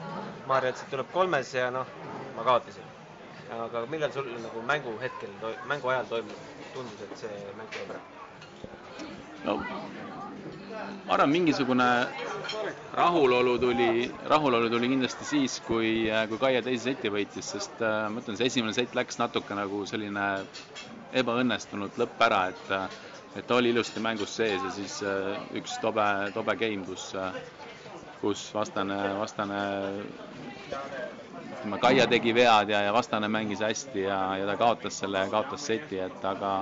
Maarja 0.49 0.73
ütles, 0.73 0.87
et 0.87 0.95
tuleb 0.97 1.13
kolmes 1.13 1.53
ja 1.55 1.69
noh, 1.75 1.93
ma 2.39 2.47
kaotasin. 2.49 2.89
aga 3.53 3.83
millal 3.93 4.13
sul 4.13 4.31
nagu 4.41 4.63
mängu 4.65 4.95
hetkel, 5.03 5.35
mängu 5.69 5.91
ajal 5.93 6.07
toimus, 6.09 6.41
tundus, 6.73 7.05
et 7.05 7.27
see 7.27 7.43
mäng 7.59 7.69
tuleb 7.77 7.93
ära? 7.93 8.01
no 9.45 9.59
ma 11.07 11.15
arvan, 11.17 11.31
mingisugune 11.33 11.89
rahulolu 12.99 13.59
tuli, 13.63 14.11
rahulolu 14.31 14.71
tuli 14.73 14.89
kindlasti 14.93 15.25
siis, 15.29 15.61
kui, 15.67 15.93
kui 16.31 16.41
Kaia 16.43 16.63
teise 16.65 16.91
seti 16.91 17.13
võitis, 17.13 17.53
sest 17.55 17.81
äh, 17.85 18.05
ma 18.13 18.23
ütlen, 18.23 18.39
see 18.41 18.51
esimene 18.53 18.75
sett 18.77 18.95
läks 18.99 19.19
natuke 19.23 19.57
nagu 19.59 19.85
selline 19.89 20.27
ebaõnnestunud 21.23 21.99
lõpp 22.01 22.29
ära, 22.29 22.45
et 22.53 22.77
et 23.37 23.47
ta 23.49 23.57
oli 23.57 23.71
ilusti 23.73 24.01
mängus 24.05 24.35
sees 24.37 24.61
ja 24.61 24.71
siis 24.77 24.99
äh, 25.09 25.39
üks 25.57 25.79
tobe, 25.81 26.05
tobe 26.35 26.57
game, 26.61 26.85
kus, 26.85 27.07
äh, 27.17 27.33
kus 28.21 28.43
vastane, 28.55 28.99
vastane 29.17 29.61
ütleme, 31.53 31.79
Kaia 31.83 32.07
tegi 32.11 32.35
vead 32.35 32.73
ja, 32.73 32.83
ja 32.87 32.93
vastane 32.95 33.29
mängis 33.29 33.63
hästi 33.65 34.07
ja, 34.07 34.21
ja 34.41 34.49
ta 34.49 34.57
kaotas 34.61 34.99
selle, 35.03 35.27
kaotas 35.31 35.67
seti, 35.71 36.01
et 36.03 36.25
aga 36.25 36.53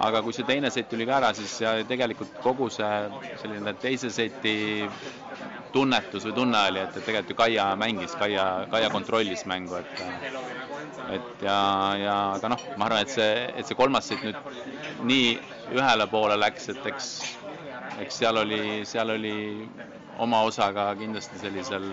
aga 0.00 0.22
kui 0.24 0.32
see 0.32 0.46
teine 0.48 0.70
set 0.72 0.88
tuli 0.88 1.06
ka 1.08 1.18
ära, 1.20 1.32
siis 1.36 1.58
tegelikult 1.88 2.38
kogu 2.44 2.68
see 2.72 2.92
selline 3.42 3.74
teise 3.82 4.10
seti 4.10 4.54
tunnetus 5.72 6.26
või 6.28 6.34
tunne 6.36 6.62
oli, 6.68 6.80
et, 6.82 6.96
et 6.96 7.04
tegelikult 7.06 7.32
ju 7.32 7.38
Kaia 7.42 7.66
mängis, 7.80 8.16
Kaia, 8.20 8.46
Kaia 8.72 8.90
kontrollis 8.92 9.44
mängu, 9.48 9.80
et 9.80 10.02
et 11.12 11.44
ja, 11.44 11.58
ja 12.00 12.16
aga 12.36 12.52
noh, 12.52 12.66
ma 12.76 12.88
arvan, 12.88 13.04
et 13.04 13.12
see, 13.12 13.30
et 13.56 13.68
see 13.68 13.76
kolmas 13.78 14.08
set 14.08 14.22
nüüd 14.24 14.36
nii 15.08 15.32
ühele 15.76 16.06
poole 16.12 16.36
läks, 16.40 16.68
et 16.72 16.86
eks, 16.92 17.08
eks 18.04 18.20
seal 18.22 18.40
oli, 18.42 18.62
seal 18.88 19.12
oli 19.16 19.34
oma 20.22 20.42
osa 20.48 20.70
ka 20.76 20.90
kindlasti 21.00 21.40
sellisel, 21.40 21.88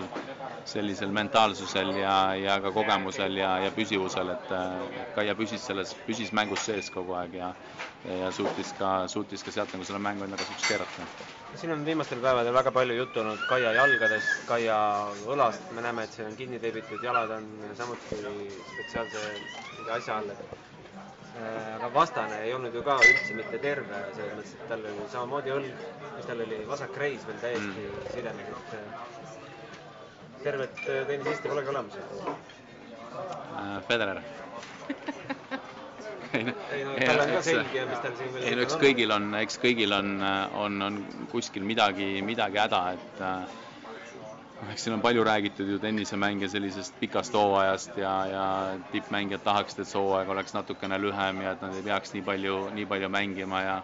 sellisel 0.68 1.10
mentaalsusel 1.14 1.92
ja, 1.98 2.34
ja 2.36 2.56
ka 2.60 2.72
kogemusel 2.74 3.36
ja, 3.40 3.56
ja 3.64 3.70
püsivusel, 3.74 4.32
et 4.34 4.52
Kaia 5.14 5.34
püsis 5.38 5.64
selles, 5.66 5.94
püsis 6.06 6.32
mängus 6.36 6.66
sees 6.68 6.90
kogu 6.94 7.16
aeg 7.18 7.38
ja 7.40 7.52
ja 8.08 8.30
suutis 8.32 8.70
ka, 8.78 8.90
suutis 9.12 9.42
ka 9.44 9.52
sealt 9.52 9.74
nagu 9.74 9.84
selle 9.84 10.00
mängu 10.00 10.24
enda 10.24 10.38
kasuks 10.40 10.64
keerata. 10.68 11.08
siin 11.60 11.72
on 11.74 11.84
viimastel 11.84 12.22
päevadel 12.24 12.54
väga 12.56 12.72
palju 12.72 12.96
juttu 12.96 13.20
olnud 13.20 13.44
Kaia 13.48 13.74
jalgadest, 13.76 14.46
Kaia 14.48 14.78
õlast, 15.28 15.68
me 15.76 15.84
näeme, 15.84 16.08
et 16.08 16.16
see 16.16 16.24
on 16.24 16.36
kinni 16.38 16.62
teebitud, 16.62 17.04
jalad 17.04 17.36
on 17.36 17.52
samuti 17.76 18.22
spetsiaalse 18.72 19.28
mingi 19.76 19.96
asja 19.98 20.16
all, 20.16 20.32
et 20.32 20.58
Äh, 21.40 21.74
aga 21.76 21.88
vastane 21.94 22.38
ei 22.44 22.52
olnud 22.54 22.74
ju 22.74 22.80
ka 22.82 22.96
üldse 23.06 23.34
mitte 23.38 23.58
terve, 23.62 23.98
selles 24.16 24.32
mõttes, 24.34 24.54
et 24.56 24.64
tal 24.68 24.82
oli 24.82 25.04
samamoodi 25.12 25.52
õlg, 25.54 25.84
tal 26.26 26.42
oli 26.44 26.58
vasak 26.68 26.96
reis 27.00 27.22
veel 27.28 27.38
täiesti 27.44 27.84
mm. 27.84 28.08
sidemes, 28.16 28.50
et 28.58 29.39
tervet 30.44 30.82
äh, 30.86 31.06
tennisisti 31.06 31.48
polegi 31.48 31.68
olemas. 31.74 31.94
Uh,. 31.96 32.36
Federer. 33.88 34.22
Ei 36.32 36.44
no, 36.44 36.52
tal 37.06 37.20
on 37.24 37.32
ka 37.34 37.40
selg 37.42 37.72
ja 37.74 37.86
mis 37.90 38.02
tal 38.04 38.12
siin 38.14 38.28
veel 38.30 38.44
ei 38.46 38.54
no 38.54 38.62
eks 38.62 38.76
kõigil 38.78 39.10
on, 39.10 39.24
eks 39.40 39.56
kõigil 39.58 39.94
on, 39.96 40.12
on, 40.62 40.76
on 40.86 40.98
kuskil 41.32 41.64
midagi, 41.66 42.06
midagi 42.22 42.60
häda, 42.62 42.82
et 42.94 43.22
äh, 43.26 43.56
eks 44.70 44.84
siin 44.86 44.94
on 44.94 45.02
palju 45.02 45.24
räägitud 45.26 45.72
ju 45.74 45.80
tennisemängija 45.82 46.52
sellisest 46.52 46.94
pikast 47.00 47.34
hooajast 47.34 47.98
ja, 47.98 48.12
ja 48.30 48.44
tippmängijad 48.92 49.42
tahaksid, 49.42 49.82
et 49.82 49.90
see 49.90 49.98
hooaeg 49.98 50.30
oleks 50.30 50.54
natukene 50.54 51.00
lühem 51.02 51.42
ja 51.42 51.56
et 51.56 51.66
nad 51.66 51.74
ei 51.74 51.82
peaks 51.88 52.14
nii 52.14 52.22
palju, 52.30 52.60
nii 52.78 52.86
palju 52.94 53.10
mängima 53.10 53.64
ja 53.66 53.76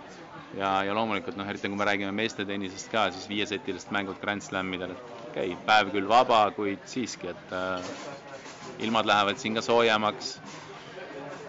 ja, 0.56 0.70
ja 0.86 0.94
loomulikult 0.94 1.36
noh, 1.36 1.48
eriti 1.50 1.68
kui 1.68 1.78
me 1.82 1.88
räägime 1.88 2.14
meeste 2.14 2.46
tennisest 2.46 2.92
ka, 2.92 3.08
siis 3.10 3.26
viiesetilised 3.28 3.90
mängud 3.94 4.22
Grand 4.22 4.44
Slamidel, 4.44 4.94
et 4.94 5.25
okay,, 5.36 5.56
päev 5.68 5.92
küll 5.94 6.08
vaba, 6.08 6.46
kuid 6.56 6.82
siiski, 6.88 7.30
et 7.32 7.54
äh, 7.54 7.84
ilmad 8.84 9.08
lähevad 9.08 9.40
siin 9.40 9.56
ka 9.56 9.64
soojemaks. 9.64 10.38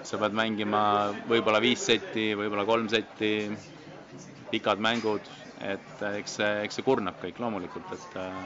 sa 0.08 0.16
pead 0.16 0.32
mängima 0.32 0.82
võib-olla 1.28 1.60
viis 1.60 1.82
setti, 1.84 2.30
võib-olla 2.40 2.64
kolm 2.66 2.88
setti, 2.88 3.50
pikad 4.52 4.80
mängud, 4.80 5.26
et 5.60 6.04
eks 6.14 6.38
see, 6.40 6.52
eks 6.64 6.80
see 6.80 6.86
kurnab 6.86 7.18
kõik 7.20 7.42
loomulikult, 7.44 7.92
et 7.92 8.16
äh, 8.22 8.38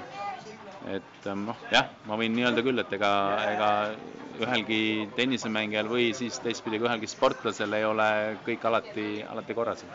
et 0.90 1.28
ähm, 1.30 1.46
noh, 1.46 1.58
jah, 1.70 1.92
ma 2.10 2.18
võin 2.18 2.34
nii 2.34 2.48
öelda 2.48 2.64
küll, 2.66 2.82
et 2.82 2.94
ega, 2.98 3.12
ega 3.52 3.70
ühelgi 4.42 5.10
tennisemängijal 5.18 5.90
või 5.92 6.08
siis 6.18 6.40
teistpidi 6.42 6.80
ka 6.82 6.90
ühelgi 6.90 7.10
sportlasel 7.12 7.78
ei 7.78 7.86
ole 7.86 8.08
kõik 8.48 8.66
alati, 8.66 9.06
alati 9.22 9.58
korras. 9.58 9.86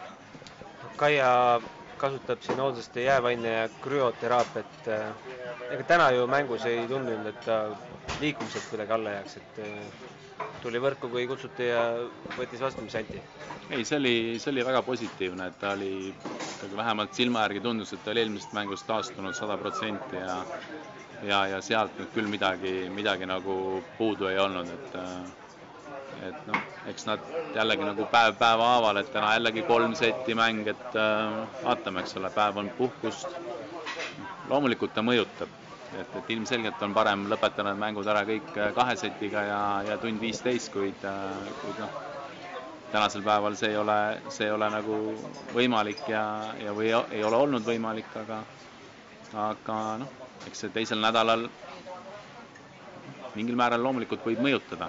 Kaia 1.00 1.58
kasutab 1.98 2.42
siin 2.44 2.60
hoolduste 2.60 3.02
jäävaine 3.02 3.52
ja 3.52 3.68
krüoteraapiat. 3.82 4.88
Äh, 4.88 5.06
ega 5.70 5.86
täna 5.88 6.10
ju 6.14 6.26
mängus 6.30 6.66
ei 6.68 6.86
tundunud, 6.88 7.26
et 7.26 7.40
ta 7.44 7.60
liikumised 8.20 8.68
kuidagi 8.70 8.96
alla 8.96 9.16
jääks, 9.16 9.36
et 9.40 9.60
äh, 9.64 10.46
tuli 10.62 10.80
võrku, 10.82 11.10
kui 11.12 11.26
kutsuti 11.30 11.70
ja 11.70 11.84
võttis 12.36 12.62
vastu, 12.62 12.84
mis 12.86 12.96
anti? 12.98 13.22
ei, 13.70 13.84
see 13.84 13.98
oli, 13.98 14.16
see 14.38 14.52
oli 14.52 14.64
väga 14.66 14.82
positiivne, 14.86 15.48
et 15.50 15.58
ta 15.60 15.72
oli, 15.74 16.14
vähemalt 16.76 17.14
silma 17.18 17.46
järgi 17.46 17.64
tundus, 17.64 17.92
et 17.92 18.04
ta 18.04 18.12
oli 18.12 18.22
eelmisest 18.24 18.54
mängust 18.54 18.86
taastunud 18.86 19.34
sada 19.34 19.56
protsenti 19.58 20.20
ja 20.22 20.42
ja, 21.24 21.40
ja 21.48 21.60
sealt 21.64 21.96
nüüd 21.98 22.12
küll 22.14 22.28
midagi, 22.30 22.72
midagi 22.92 23.26
nagu 23.28 23.82
puudu 23.98 24.28
ei 24.30 24.38
olnud, 24.38 24.68
et 24.68 25.45
et 26.24 26.46
noh, 26.48 26.62
eks 26.90 27.06
nad 27.06 27.28
jällegi 27.54 27.84
nagu 27.84 28.06
päev 28.12 28.38
päeva 28.40 28.72
haaval, 28.72 29.02
et 29.02 29.12
täna 29.12 29.34
jällegi 29.36 29.66
kolm 29.68 29.94
seti 29.98 30.34
mäng, 30.34 30.66
et 30.72 30.98
vaatame, 31.64 32.02
eks 32.02 32.16
ole, 32.16 32.32
päev 32.34 32.62
on 32.64 32.72
puhkust. 32.78 33.28
loomulikult 34.48 34.92
ta 34.94 35.02
mõjutab 35.02 35.50
et, 36.00 36.16
et 36.18 36.30
ilmselgelt 36.34 36.82
on 36.84 36.94
parem 36.96 37.24
lõpetada 37.30 37.70
need 37.70 37.80
mängud 37.80 38.08
ära 38.10 38.24
kõik 38.28 38.52
äh, 38.58 38.72
kahe 38.76 38.96
setiga 39.00 39.44
ja, 39.46 39.60
ja 39.90 39.96
tund 40.02 40.20
viisteist, 40.22 40.72
kuid, 40.74 41.04
äh, 41.06 41.50
kuid 41.62 41.80
noh, 41.82 42.00
tänasel 42.92 43.24
päeval 43.26 43.56
see 43.58 43.72
ei 43.74 43.80
ole, 43.80 43.98
see 44.32 44.48
ei 44.48 44.54
ole 44.54 44.68
nagu 44.72 44.98
võimalik 45.54 46.04
ja, 46.10 46.24
ja 46.62 46.74
või 46.76 46.92
ei 46.94 47.22
ole 47.26 47.40
olnud 47.46 47.66
võimalik, 47.66 48.10
aga, 48.22 48.42
aga 49.48 49.78
noh, 50.02 50.12
eks 50.48 50.64
see 50.64 50.74
teisel 50.74 51.02
nädalal 51.02 51.48
mingil 53.36 53.58
määral 53.58 53.82
loomulikult 53.84 54.24
võib 54.24 54.40
mõjutada, 54.44 54.88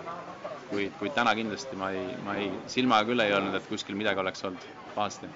kuid, 0.70 0.94
kuid 1.00 1.14
täna 1.16 1.34
kindlasti 1.38 1.78
ma 1.80 1.92
ei, 1.96 2.08
ma 2.26 2.38
ei, 2.40 2.50
silmaga 2.72 3.08
küll 3.12 3.24
ei 3.24 3.34
öelnud, 3.36 3.56
et 3.60 3.68
kuskil 3.70 3.98
midagi 4.00 4.24
oleks 4.24 4.44
olnud 4.48 4.66
pahasti. 4.96 5.30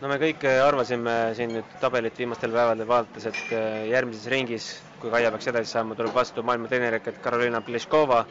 No 0.00 0.10
me 0.10 0.18
kõik 0.20 0.42
äh, 0.44 0.58
arvasime 0.60 1.12
siin 1.38 1.54
nüüd 1.56 1.76
tabelit 1.80 2.18
viimastel 2.20 2.52
päevadel 2.52 2.88
vaadates, 2.90 3.28
et 3.30 3.52
äh, 3.56 3.86
järgmises 3.92 4.26
ringis, 4.32 4.66
kui 5.00 5.12
Kaia 5.12 5.30
peaks 5.32 5.48
edasi 5.52 5.72
saama, 5.72 5.96
tuleb 5.96 6.12
vastu 6.16 6.44
maailma 6.44 6.68
treenerikat 6.68 7.20
Karolina 7.24 7.62
Pliškova, 7.64 8.24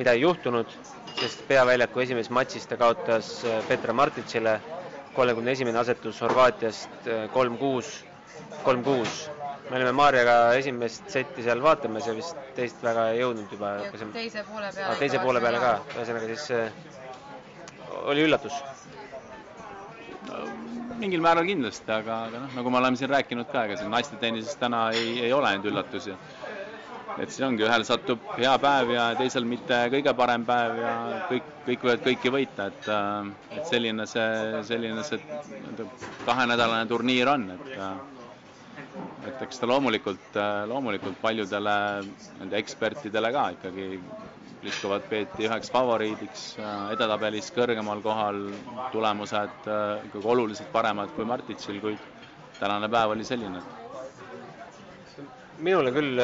mida 0.00 0.16
ei 0.16 0.24
juhtunud, 0.24 0.72
sest 1.20 1.44
peaväljaku 1.50 2.02
esimeses 2.06 2.32
matšis 2.34 2.66
ta 2.70 2.78
kaotas 2.80 3.34
äh, 3.46 3.60
Petra 3.68 3.94
Martitsile, 3.94 4.56
kolmekümne 5.14 5.52
esimene 5.54 5.78
asetus 5.78 6.22
Horvaatiast 6.24 7.08
kolm-kuus, 7.36 7.92
kolm-kuus. 8.64 9.26
Me 9.70 9.76
olime 9.78 9.92
Maarjaga 9.96 10.36
esimest 10.58 11.08
setti 11.12 11.44
seal 11.46 11.62
vaatamas 11.64 12.06
ja 12.06 12.14
vist 12.16 12.38
teist 12.56 12.82
väga 12.84 13.08
ei 13.12 13.22
jõudnud 13.22 13.52
juba. 13.56 13.74
teise 14.12 14.44
poole 14.50 14.72
peale. 14.74 14.96
teise 14.98 15.22
poole 15.22 15.40
peale 15.40 15.62
ka, 15.62 15.74
ühesõnaga 15.96 16.26
siis 16.34 16.50
oli 18.12 18.26
üllatus 18.26 18.56
mingil 21.02 21.22
määral 21.24 21.46
kindlasti, 21.48 21.90
aga, 21.90 22.18
aga 22.28 22.40
noh, 22.44 22.56
nagu 22.58 22.70
me 22.70 22.78
oleme 22.78 22.98
siin 23.00 23.10
rääkinud 23.10 23.48
ka, 23.50 23.66
ega 23.66 23.78
siin 23.80 23.90
naiste 23.92 24.18
tennises 24.22 24.58
täna 24.60 24.88
ei, 24.94 25.16
ei 25.26 25.32
ole 25.34 25.50
neid 25.56 25.66
üllatusi. 25.72 26.14
et 27.20 27.28
siis 27.28 27.42
ongi, 27.44 27.64
ühel 27.66 27.82
satub 27.84 28.22
hea 28.38 28.52
päev 28.62 28.90
ja 28.94 29.08
teisel 29.18 29.44
mitte 29.44 29.82
kõige 29.92 30.14
parem 30.16 30.46
päev 30.48 30.78
ja 30.80 30.92
kõik, 31.28 31.50
kõik 31.66 31.84
võivad 31.84 32.04
kõiki 32.06 32.32
võita, 32.32 32.68
et, 32.72 32.88
äh, 32.88 33.58
et 33.58 33.66
selline 33.68 34.06
see, 34.08 34.62
selline 34.70 35.04
see 35.04 35.20
kahenädalane 36.24 36.88
turniir 36.88 37.28
on, 37.34 37.50
et 37.58 37.74
äh, 37.76 38.21
et 39.28 39.42
eks 39.46 39.60
ta 39.62 39.68
loomulikult, 39.70 40.36
äh, 40.38 40.64
loomulikult 40.70 41.18
paljudele 41.22 41.74
nende 42.40 42.58
ekspertidele 42.60 43.30
ka 43.36 43.48
ikkagi 43.56 43.88
Pliskovat 44.62 45.08
peeti 45.10 45.48
üheks 45.48 45.72
favoriidiks 45.74 46.42
äh, 46.62 46.92
edetabelis 46.94 47.48
kõrgemal 47.56 47.98
kohal, 48.04 48.36
tulemused 48.92 49.66
äh, 49.66 50.04
ikkagi 50.08 50.28
oluliselt 50.34 50.68
paremad 50.74 51.10
kui 51.16 51.26
Martitsil, 51.26 51.80
kuid 51.82 52.04
tänane 52.60 52.86
päev 52.92 53.16
oli 53.16 53.26
selline. 53.26 53.62
minule 55.62 55.90
küll 55.94 56.18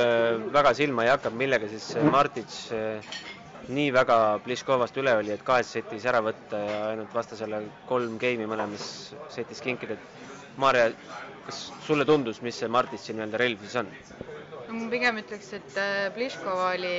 väga 0.54 0.72
silma 0.74 1.04
ei 1.06 1.10
hakanud, 1.12 1.36
millega 1.38 1.68
siis 1.70 1.90
Martits 2.10 2.62
nii 3.68 3.90
väga 3.94 4.16
Pliskovast 4.44 4.96
üle 4.98 5.12
oli, 5.18 5.30
et 5.34 5.42
kahes 5.46 5.70
setis 5.76 6.06
ära 6.08 6.22
võtta 6.24 6.58
ja 6.62 6.78
ainult 6.92 7.12
vastasele 7.14 7.60
kolm 7.90 8.16
geimi 8.22 8.46
mõlemas 8.50 8.86
setis 9.34 9.60
kinkida, 9.62 9.94
et 9.98 10.38
Maarja, 10.58 10.88
kas 11.46 11.58
sulle 11.86 12.04
tundus, 12.08 12.40
mis 12.42 12.56
see 12.58 12.68
Martitsi 12.68 13.14
nii-öelda 13.14 13.38
relv 13.44 13.62
siis 13.66 13.76
on? 13.82 13.92
ma 14.68 14.88
pigem 14.92 15.16
ütleks, 15.22 15.48
et 15.56 15.76
äh, 15.80 16.08
Pliškova 16.12 16.66
oli, 16.74 16.90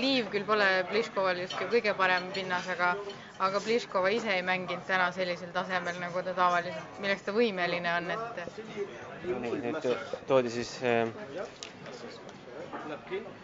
liiv 0.00 0.26
küll 0.32 0.46
pole 0.48 0.66
Pliškoval 0.90 1.38
justkui 1.44 1.68
kõige 1.70 1.92
parem 1.98 2.26
pinnas, 2.34 2.66
aga 2.74 2.88
aga 3.46 3.60
Pliškova 3.62 4.10
ise 4.16 4.32
ei 4.34 4.42
mänginud 4.42 4.82
täna 4.88 5.06
sellisel 5.14 5.52
tasemel, 5.54 5.98
nagu 6.02 6.22
ta 6.26 6.34
tavaliselt, 6.34 6.98
milleks 7.04 7.22
ta 7.28 7.34
võimeline 7.36 7.92
on, 8.00 8.10
et 8.16 8.40
nii, 9.28 9.52
nüüd 9.68 9.86
toodi 10.30 10.50
siis, 10.56 10.72
äh, 10.82 11.06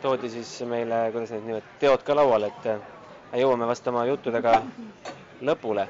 toodi 0.02 0.32
siis 0.34 0.50
meile, 0.70 1.04
kuidas 1.14 1.34
neid 1.36 1.46
nimetada, 1.52 1.78
teod 1.84 2.02
ka 2.06 2.18
lauale, 2.18 2.50
et 2.56 2.70
äh, 2.74 3.42
jõuame 3.44 3.70
vast 3.70 3.86
oma 3.92 4.02
juttudega 4.10 4.58
lõpule. 5.46 5.86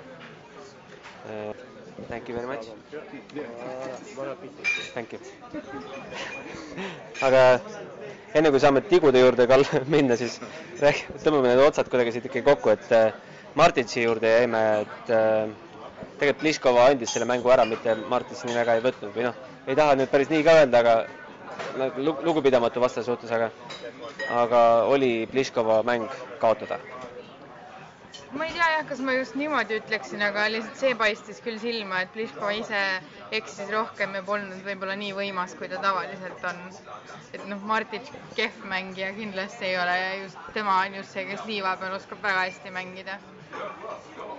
Thank 2.08 2.28
you 2.28 2.34
very 2.34 2.46
much. 2.46 2.66
Thank 4.94 5.12
you. 5.12 5.18
aga 7.22 7.42
enne 8.34 8.50
kui 8.50 8.60
saame 8.64 8.80
tigude 8.90 9.20
juurde 9.22 9.46
kall 9.46 9.62
minna, 9.94 10.16
siis 10.18 10.40
räägi, 10.82 11.04
tõmbame 11.22 11.52
need 11.52 11.62
otsad 11.62 11.88
kuidagi 11.92 12.14
siit 12.16 12.26
ikkagi 12.28 12.42
kokku, 12.48 12.72
et 12.74 12.90
äh, 12.98 13.12
Martitsi 13.60 14.02
juurde 14.02 14.32
jäime, 14.32 14.62
et 14.82 15.12
äh, 15.14 15.52
tegelikult 16.18 16.42
Pliskova 16.42 16.88
andis 16.90 17.14
selle 17.14 17.28
mängu 17.30 17.52
ära, 17.54 17.64
mitte 17.70 17.94
Martits 18.10 18.42
nii 18.48 18.58
väga 18.58 18.74
ei 18.80 18.84
võtnud 18.88 19.14
või 19.14 19.28
noh, 19.28 19.38
ei 19.70 19.78
taha 19.78 19.94
nüüd 20.00 20.10
päris 20.10 20.32
nii 20.34 20.42
ka 20.46 20.58
öelda, 20.64 20.82
aga 20.82 21.94
lugupidamatu 22.26 22.82
vastase 22.82 23.06
suhtes, 23.12 23.30
aga 23.38 23.52
aga 24.42 24.64
oli 24.90 25.12
Pliskova 25.30 25.82
mäng 25.86 26.10
kaotada 26.42 26.80
ma 28.35 28.44
ei 28.47 28.52
tea 28.52 28.68
jah, 28.75 28.85
kas 28.88 29.00
ma 29.06 29.12
just 29.14 29.35
niimoodi 29.38 29.76
ütleksin, 29.80 30.23
aga 30.26 30.44
lihtsalt 30.52 30.80
see 30.80 30.94
paistis 30.99 31.40
küll 31.44 31.59
silma, 31.62 32.00
et 32.04 32.12
Pliškova 32.14 32.52
ise 32.59 32.80
eksis 33.38 33.71
rohkem 33.75 34.14
ja 34.18 34.23
polnud 34.26 34.62
võib-olla 34.66 34.97
nii 35.00 35.12
võimas, 35.18 35.54
kui 35.59 35.68
ta 35.73 35.80
tavaliselt 35.83 36.47
on. 36.50 36.61
et 37.35 37.47
noh, 37.50 37.62
Martic 37.71 38.11
kehv 38.38 38.64
mängija 38.71 39.12
kindlasti 39.18 39.68
ei 39.71 39.78
ole 39.83 39.94
ja 40.00 40.11
just 40.23 40.50
tema 40.56 40.80
on 40.87 40.99
just 41.00 41.14
see, 41.16 41.26
kes 41.30 41.47
liiva 41.50 41.76
peal 41.80 41.94
oskab 41.99 42.23
väga 42.23 42.47
hästi 42.49 42.75
mängida. 42.75 43.18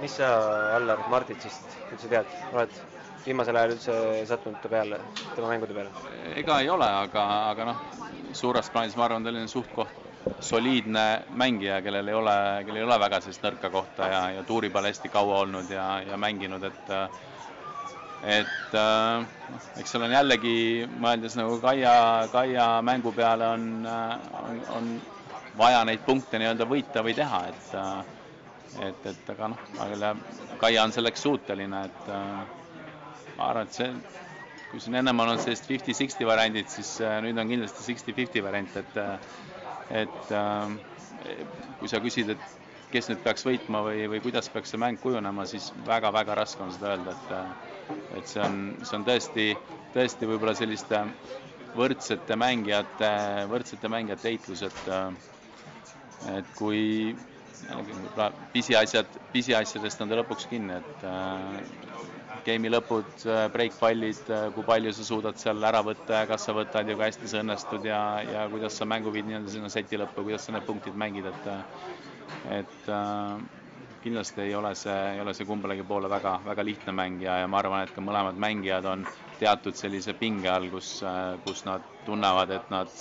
mis 0.02 0.18
sa, 0.20 0.32
Allar, 0.76 1.04
Marticist 1.12 1.78
üldse 1.92 2.12
tead, 2.12 2.36
oled 2.54 2.80
viimasel 3.26 3.58
ajal 3.58 3.76
üldse 3.78 4.00
sattunud 4.32 4.60
ta 4.64 4.72
peale, 4.72 5.00
tema 5.36 5.52
mängude 5.54 5.74
peale? 5.78 6.16
ega 6.44 6.60
ei 6.64 6.70
ole, 6.70 6.90
aga, 7.06 7.28
aga 7.54 7.72
noh, 7.72 7.86
suures 8.34 8.70
plaanis 8.72 8.96
ma 9.00 9.08
arvan, 9.10 9.24
ta 9.24 9.32
oli 9.36 9.48
suht 9.52 9.72
koht 9.76 10.04
soliidne 10.40 11.04
mängija, 11.38 11.82
kellel 11.86 12.08
ei 12.08 12.14
ole, 12.18 12.36
kellel 12.66 12.82
ei 12.82 12.88
ole 12.88 12.98
väga 13.00 13.20
sellist 13.22 13.44
nõrka 13.46 13.70
kohta 13.74 14.08
ja, 14.12 14.22
ja 14.40 14.44
tuuri 14.48 14.70
peal 14.74 14.88
hästi 14.90 15.10
kaua 15.14 15.40
olnud 15.46 15.70
ja, 15.72 15.88
ja 16.08 16.18
mänginud, 16.18 16.64
et 16.64 16.94
et 18.26 18.74
noh, 18.74 19.66
eks 19.78 19.92
seal 19.94 20.06
on 20.08 20.14
jällegi, 20.16 20.56
mõeldes 21.04 21.36
nagu 21.38 21.60
Kaia, 21.62 21.94
Kaia 22.34 22.68
mängu 22.86 23.12
peale 23.14 23.48
on, 23.54 23.68
on, 23.86 24.62
on 24.80 24.88
vaja 25.60 25.84
neid 25.86 26.02
punkte 26.08 26.40
nii-öelda 26.42 26.66
võita 26.70 27.04
või 27.06 27.14
teha, 27.18 27.42
et 27.52 27.76
et, 28.90 29.06
et 29.12 29.30
aga 29.36 29.52
noh, 29.54 29.62
aga 29.86 30.14
Kaia 30.60 30.84
on 30.88 30.92
selleks 30.96 31.22
suuteline, 31.28 31.84
et 31.92 32.10
ma 33.38 33.52
arvan, 33.52 33.68
et 33.70 33.78
see, 33.78 33.92
kui 34.72 34.82
siin 34.84 34.98
ennem 35.00 35.20
on 35.22 35.30
olnud 35.36 35.44
sellist 35.46 35.68
fifty-sixty 35.70 36.26
variandid, 36.28 36.68
siis 36.72 36.96
nüüd 37.24 37.38
on 37.40 37.52
kindlasti 37.54 37.86
sixty-fifty 37.92 38.42
variant, 38.44 38.74
et 38.82 38.98
et 39.90 40.32
äh, 40.32 40.76
kui 41.80 41.90
sa 41.92 42.00
küsid, 42.04 42.30
et 42.36 42.54
kes 42.94 43.10
nüüd 43.12 43.22
peaks 43.26 43.46
võitma 43.46 43.82
või, 43.86 44.06
või 44.12 44.22
kuidas 44.24 44.50
peaks 44.54 44.72
see 44.74 44.80
mäng 44.82 45.00
kujunema, 45.04 45.46
siis 45.50 45.72
väga-väga 45.88 46.36
raske 46.40 46.64
on 46.64 46.74
seda 46.76 46.94
öelda, 46.96 47.16
et 47.16 48.18
et 48.20 48.30
see 48.32 48.42
on, 48.42 48.60
see 48.82 48.96
on 48.98 49.04
tõesti, 49.06 49.46
tõesti 49.94 50.30
võib-olla 50.30 50.56
selliste 50.58 51.02
võrdsete 51.76 52.38
mängijate, 52.40 53.10
võrdsete 53.52 53.92
mängijate 53.92 54.32
heitlus, 54.32 54.64
et 54.66 54.92
et 56.36 56.52
kui 56.58 57.16
pisiasjad, 58.54 59.10
pisiasjadest 59.34 60.02
on 60.04 60.12
ta 60.12 60.18
lõpuks 60.22 60.48
kinni, 60.50 60.80
et 60.80 61.06
game'i 62.46 62.70
lõpud, 62.70 63.08
äh, 63.26 63.48
breakpallid, 63.54 64.30
äh, 64.30 64.46
kui 64.54 64.66
palju 64.68 64.92
sa 64.94 65.06
suudad 65.08 65.40
seal 65.42 65.64
ära 65.66 65.82
võtta 65.86 66.22
ja 66.22 66.28
kas 66.30 66.46
sa 66.46 66.54
võtad 66.54 66.88
ja 66.90 66.96
kui 66.98 67.06
hästi 67.08 67.30
sa 67.32 67.42
õnnestud 67.42 67.88
ja, 67.90 68.00
ja 68.30 68.46
kuidas 68.52 68.78
sa 68.78 68.86
mängu 68.90 69.14
viid 69.14 69.26
nii-öelda 69.30 69.54
sinna 69.54 69.72
seti 69.74 69.98
lõppu, 69.98 70.26
kuidas 70.28 70.46
sa 70.46 70.54
need 70.56 70.68
punktid 70.68 70.98
mängid, 70.98 71.30
et 71.32 71.50
et 72.60 72.90
äh, 72.90 73.42
kindlasti 74.04 74.44
ei 74.46 74.54
ole 74.58 74.74
see, 74.78 74.96
ei 75.16 75.22
ole 75.24 75.34
see 75.34 75.48
kumbalegi 75.50 75.86
poole 75.90 76.10
väga, 76.12 76.36
väga 76.46 76.66
lihtne 76.68 76.94
mäng 76.94 77.22
ja, 77.26 77.40
ja 77.42 77.50
ma 77.50 77.60
arvan, 77.64 77.86
et 77.88 77.94
ka 77.96 78.04
mõlemad 78.06 78.38
mängijad 78.42 78.86
on 78.90 79.06
teatud 79.40 79.78
sellise 79.78 80.14
pinge 80.18 80.50
all, 80.54 80.70
kus, 80.74 81.00
kus 81.46 81.66
nad 81.66 81.86
tunnevad, 82.06 82.54
et 82.60 82.70
nad 82.74 82.94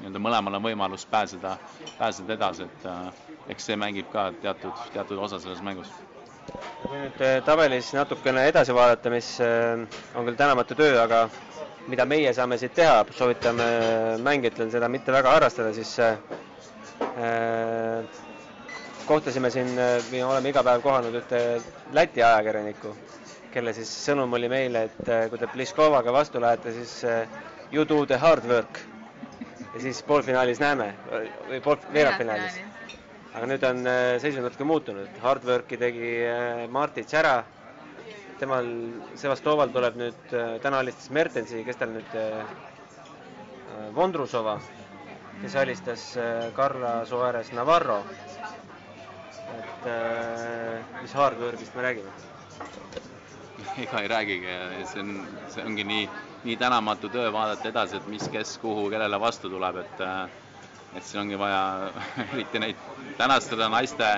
nii-öelda 0.00 0.22
mõlemal 0.24 0.56
on 0.60 0.64
võimalus 0.70 1.04
pääseda, 1.10 1.56
pääseda 1.98 2.38
edasi, 2.38 2.68
et 2.68 3.50
eks 3.52 3.68
see 3.68 3.76
mängib 3.80 4.08
ka 4.12 4.30
teatud, 4.40 4.86
teatud 4.96 5.20
osa 5.28 5.40
selles 5.42 5.60
mängus 5.64 5.92
kui 6.82 6.98
nüüd 7.02 7.18
äh, 7.24 7.38
tabelis 7.44 7.90
natukene 7.96 8.44
edasi 8.48 8.74
vaadata, 8.76 9.10
mis 9.12 9.28
äh, 9.44 9.82
on 10.16 10.26
küll 10.28 10.36
tänamatu 10.38 10.76
töö, 10.78 10.94
aga 11.02 11.24
mida 11.90 12.04
meie 12.08 12.32
saame 12.36 12.56
siit 12.60 12.74
teha, 12.76 13.02
soovitame 13.16 13.66
mängijatel 14.24 14.70
seda 14.72 14.88
mitte 14.92 15.12
väga 15.14 15.34
harrastada, 15.36 15.72
siis 15.76 15.92
äh, 16.04 16.16
kohtasime 19.08 19.50
siin 19.52 19.70
või 20.10 20.22
oleme 20.28 20.52
iga 20.52 20.62
päev 20.66 20.82
kohanud 20.84 21.14
ühte 21.20 21.38
Läti 21.96 22.20
ajakirjanikku, 22.24 22.92
kelle 23.54 23.72
siis 23.76 23.90
sõnum 24.08 24.34
oli 24.36 24.50
meile, 24.52 24.86
et 24.90 25.12
kui 25.32 25.40
te 25.40 25.48
Pliskovaga 25.52 26.12
vastu 26.12 26.40
lähete, 26.44 26.74
siis 26.76 26.98
you 27.72 27.84
do 27.88 28.02
the 28.06 28.18
hard 28.20 28.44
work. 28.50 28.82
ja 29.74 29.80
siis 29.84 30.02
poolfinaalis 30.02 30.60
näeme 30.60 30.92
või 31.48 31.60
pool, 31.64 31.76
veerandfinaalis 31.94 32.60
aga 33.38 33.46
nüüd 33.52 33.64
on 33.68 33.84
äh, 33.86 34.16
seisund 34.18 34.42
natuke 34.48 34.66
muutunud, 34.66 35.10
Hardworki 35.22 35.76
tegi 35.78 36.08
äh, 36.26 36.64
Martits 36.74 37.14
ära, 37.14 37.36
temal, 38.40 38.66
Sevastoval 39.20 39.70
tuleb 39.74 39.98
nüüd, 40.00 40.24
äh, 40.34 40.56
täna 40.64 40.80
alistas 40.82 41.12
Mertensi, 41.14 41.62
kes 41.66 41.78
tal 41.78 41.94
nüüd, 41.94 42.16
Vondrusova, 43.94 44.56
kes 45.38 45.54
alistas 45.60 46.02
Carla 46.56 46.96
Soares 47.06 47.52
Navarro. 47.54 48.00
et 49.58 49.86
mis 51.02 51.14
Hardworkist 51.14 51.76
me 51.78 51.82
räägime? 51.84 52.10
ega 53.84 54.02
ei 54.02 54.08
räägigi, 54.10 54.56
see 54.90 55.04
on, 55.04 55.14
see 55.54 55.62
ongi 55.64 55.86
nii, 55.86 56.08
nii 56.48 56.56
tänamatu 56.60 57.08
töö 57.14 57.30
vaadata 57.32 57.70
edasi, 57.70 58.00
et 58.00 58.10
mis, 58.10 58.26
kes, 58.34 58.56
kuhu, 58.62 58.88
kellele 58.90 59.20
vastu 59.22 59.50
tuleb, 59.52 59.78
et 59.84 60.04
et 60.96 61.04
siin 61.04 61.20
ongi 61.22 61.38
vaja 61.38 61.92
eriti 62.32 62.60
neid 62.62 62.80
tänast 63.18 63.52
seda 63.52 63.68
naiste, 63.72 64.08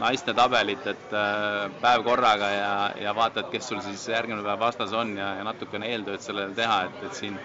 naiste 0.00 0.34
tabelit, 0.34 0.86
et 0.90 1.14
äh, 1.14 1.68
päev 1.82 2.04
korraga 2.06 2.50
ja, 2.52 2.72
ja 3.04 3.14
vaatad, 3.16 3.50
kes 3.52 3.68
sul 3.70 3.82
siis 3.84 4.06
järgmine 4.10 4.42
päev 4.46 4.60
vastas 4.62 4.94
on 4.96 5.16
ja, 5.18 5.34
ja 5.38 5.46
natukene 5.46 5.90
eeltööd 5.92 6.24
sellele 6.24 6.56
teha, 6.58 6.80
et, 6.88 7.02
et 7.10 7.18
siin, 7.18 7.38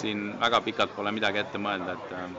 siin 0.00 0.32
väga 0.40 0.62
pikalt 0.68 0.96
pole 0.96 1.12
midagi 1.14 1.42
ette 1.44 1.62
mõelda, 1.62 1.96
et 1.96 2.16
äh, 2.18 2.30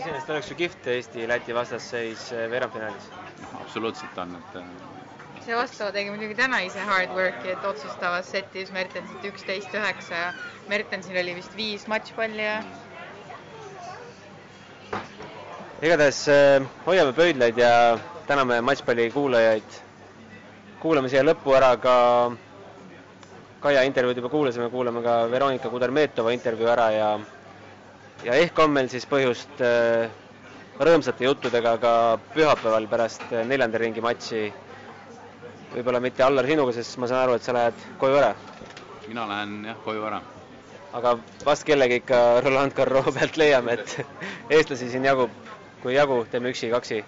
iseenesest 0.00 0.34
oleks 0.34 0.52
ju 0.52 0.58
kihvt 0.64 0.90
Eesti-Läti 0.96 1.56
vastasseis 1.56 2.30
äh, 2.32 2.46
veerandfinaalis. 2.52 3.10
absoluutselt 3.60 4.24
on, 4.24 4.36
et 4.40 4.60
see 5.46 5.54
vastava 5.54 5.92
tegi 5.94 6.10
muidugi 6.10 6.34
täna 6.34 6.58
ise 6.66 6.82
hard 6.88 7.12
work'i, 7.14 7.52
et 7.52 7.64
otsustavas 7.68 8.32
setis 8.32 8.72
Mertensit 8.74 9.28
üksteist 9.30 9.74
üheksa 9.78 10.24
ja 10.24 10.34
Mertensil 10.70 11.20
oli 11.22 11.36
vist 11.38 11.54
viis 11.58 11.86
matšpalli 11.90 12.42
ja 12.42 12.60
mm 12.64 12.85
igatahes 15.82 16.22
äh, 16.32 16.62
hoiame 16.86 17.12
pöidlaid 17.12 17.58
ja 17.58 17.98
täname 18.26 18.60
matšpalli 18.64 19.10
kuulajaid. 19.12 19.74
kuulame 20.80 21.08
siia 21.08 21.22
lõppu 21.24 21.52
ära 21.56 21.76
ka 21.76 21.96
Kaia 23.60 23.82
intervjuud 23.88 24.16
juba 24.20 24.28
kuulasime, 24.28 24.68
kuulame 24.70 25.02
ka 25.02 25.14
Veronika 25.30 25.68
Kudermetova 25.68 26.30
intervjuu 26.32 26.68
ära 26.68 26.90
ja 26.92 27.08
ja 28.24 28.34
ehk 28.40 28.58
on 28.58 28.70
meil 28.72 28.88
siis 28.88 29.04
põhjust 29.10 29.60
äh, 29.60 30.08
rõõmsate 30.80 31.24
juttudega 31.28 31.74
ka 31.82 31.92
pühapäeval 32.32 32.88
pärast 32.88 33.26
äh, 33.32 33.44
neljanda 33.44 33.78
ringi 33.78 34.00
matši. 34.00 34.52
võib-olla 35.74 36.00
mitte 36.00 36.22
Allar 36.24 36.46
sinuga, 36.46 36.72
sest 36.72 36.96
ma 36.98 37.06
saan 37.06 37.26
aru, 37.26 37.34
et 37.36 37.42
sa 37.42 37.52
lähed 37.52 37.84
koju 38.00 38.16
ära. 38.16 38.34
mina 39.08 39.26
lähen 39.28 39.64
jah, 39.64 39.76
koju 39.84 40.06
ära. 40.08 40.22
aga 40.92 41.18
vast 41.44 41.64
kellegi 41.68 42.00
ikka 42.00 42.40
Roland 42.40 42.72
Garros 42.72 43.12
pealt 43.14 43.36
leiame, 43.36 43.72
et 43.76 44.06
eestlasi 44.50 44.88
siin 44.90 45.04
jagub 45.04 45.30
kui 45.86 45.94
jagu, 45.94 46.24
teeme 46.30 46.50
üksi-kaksi. 46.50 47.04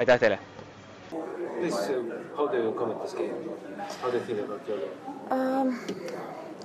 aitäh 0.00 0.18
teile! 0.20 0.38
This, 1.60 1.76
how 2.36 2.46
do 2.46 2.58
you 2.58 2.72
comment 2.72 3.00
this 3.02 3.14
game? 3.14 3.32
How 4.02 4.10
do 4.10 4.18
you 4.18 4.24
feel 4.24 4.44
about 4.44 4.68
your 4.68 4.78
game? 4.78 4.90
Um, 5.30 5.78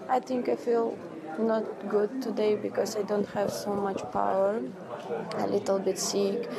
I 0.10 0.20
think 0.20 0.50
I 0.50 0.56
feel 0.58 0.98
not 1.40 1.64
good 1.88 2.22
today 2.22 2.56
because 2.56 2.98
I 3.00 3.04
don't 3.04 3.30
have 3.34 3.50
so 3.50 3.72
much 3.74 4.04
power, 4.12 4.60
a 5.38 5.48
little 5.48 5.80
bit 5.80 5.98
sick. 5.98 6.50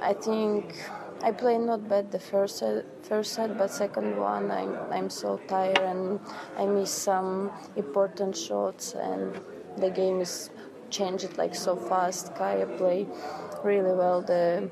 I 0.00 0.12
think 0.12 0.76
I 1.24 1.32
played 1.32 1.62
not 1.66 1.88
bad 1.88 2.12
the 2.12 2.20
first 2.20 2.58
set, 2.58 2.84
first 3.02 3.32
set, 3.32 3.58
but 3.58 3.70
second 3.70 4.16
one 4.16 4.52
I'm 4.52 4.78
I'm 4.92 5.10
so 5.10 5.40
tired 5.48 5.82
and 5.82 6.20
I 6.56 6.66
miss 6.66 6.92
some 6.92 7.50
important 7.74 8.36
shots 8.36 8.94
and 8.94 9.40
the 9.76 9.90
game 9.90 10.20
is 10.20 10.50
changed 10.90 11.36
like 11.36 11.54
so 11.54 11.74
fast. 11.74 12.34
Kaya 12.36 12.66
play 12.66 13.06
really 13.64 13.92
well 13.92 14.22
the 14.22 14.70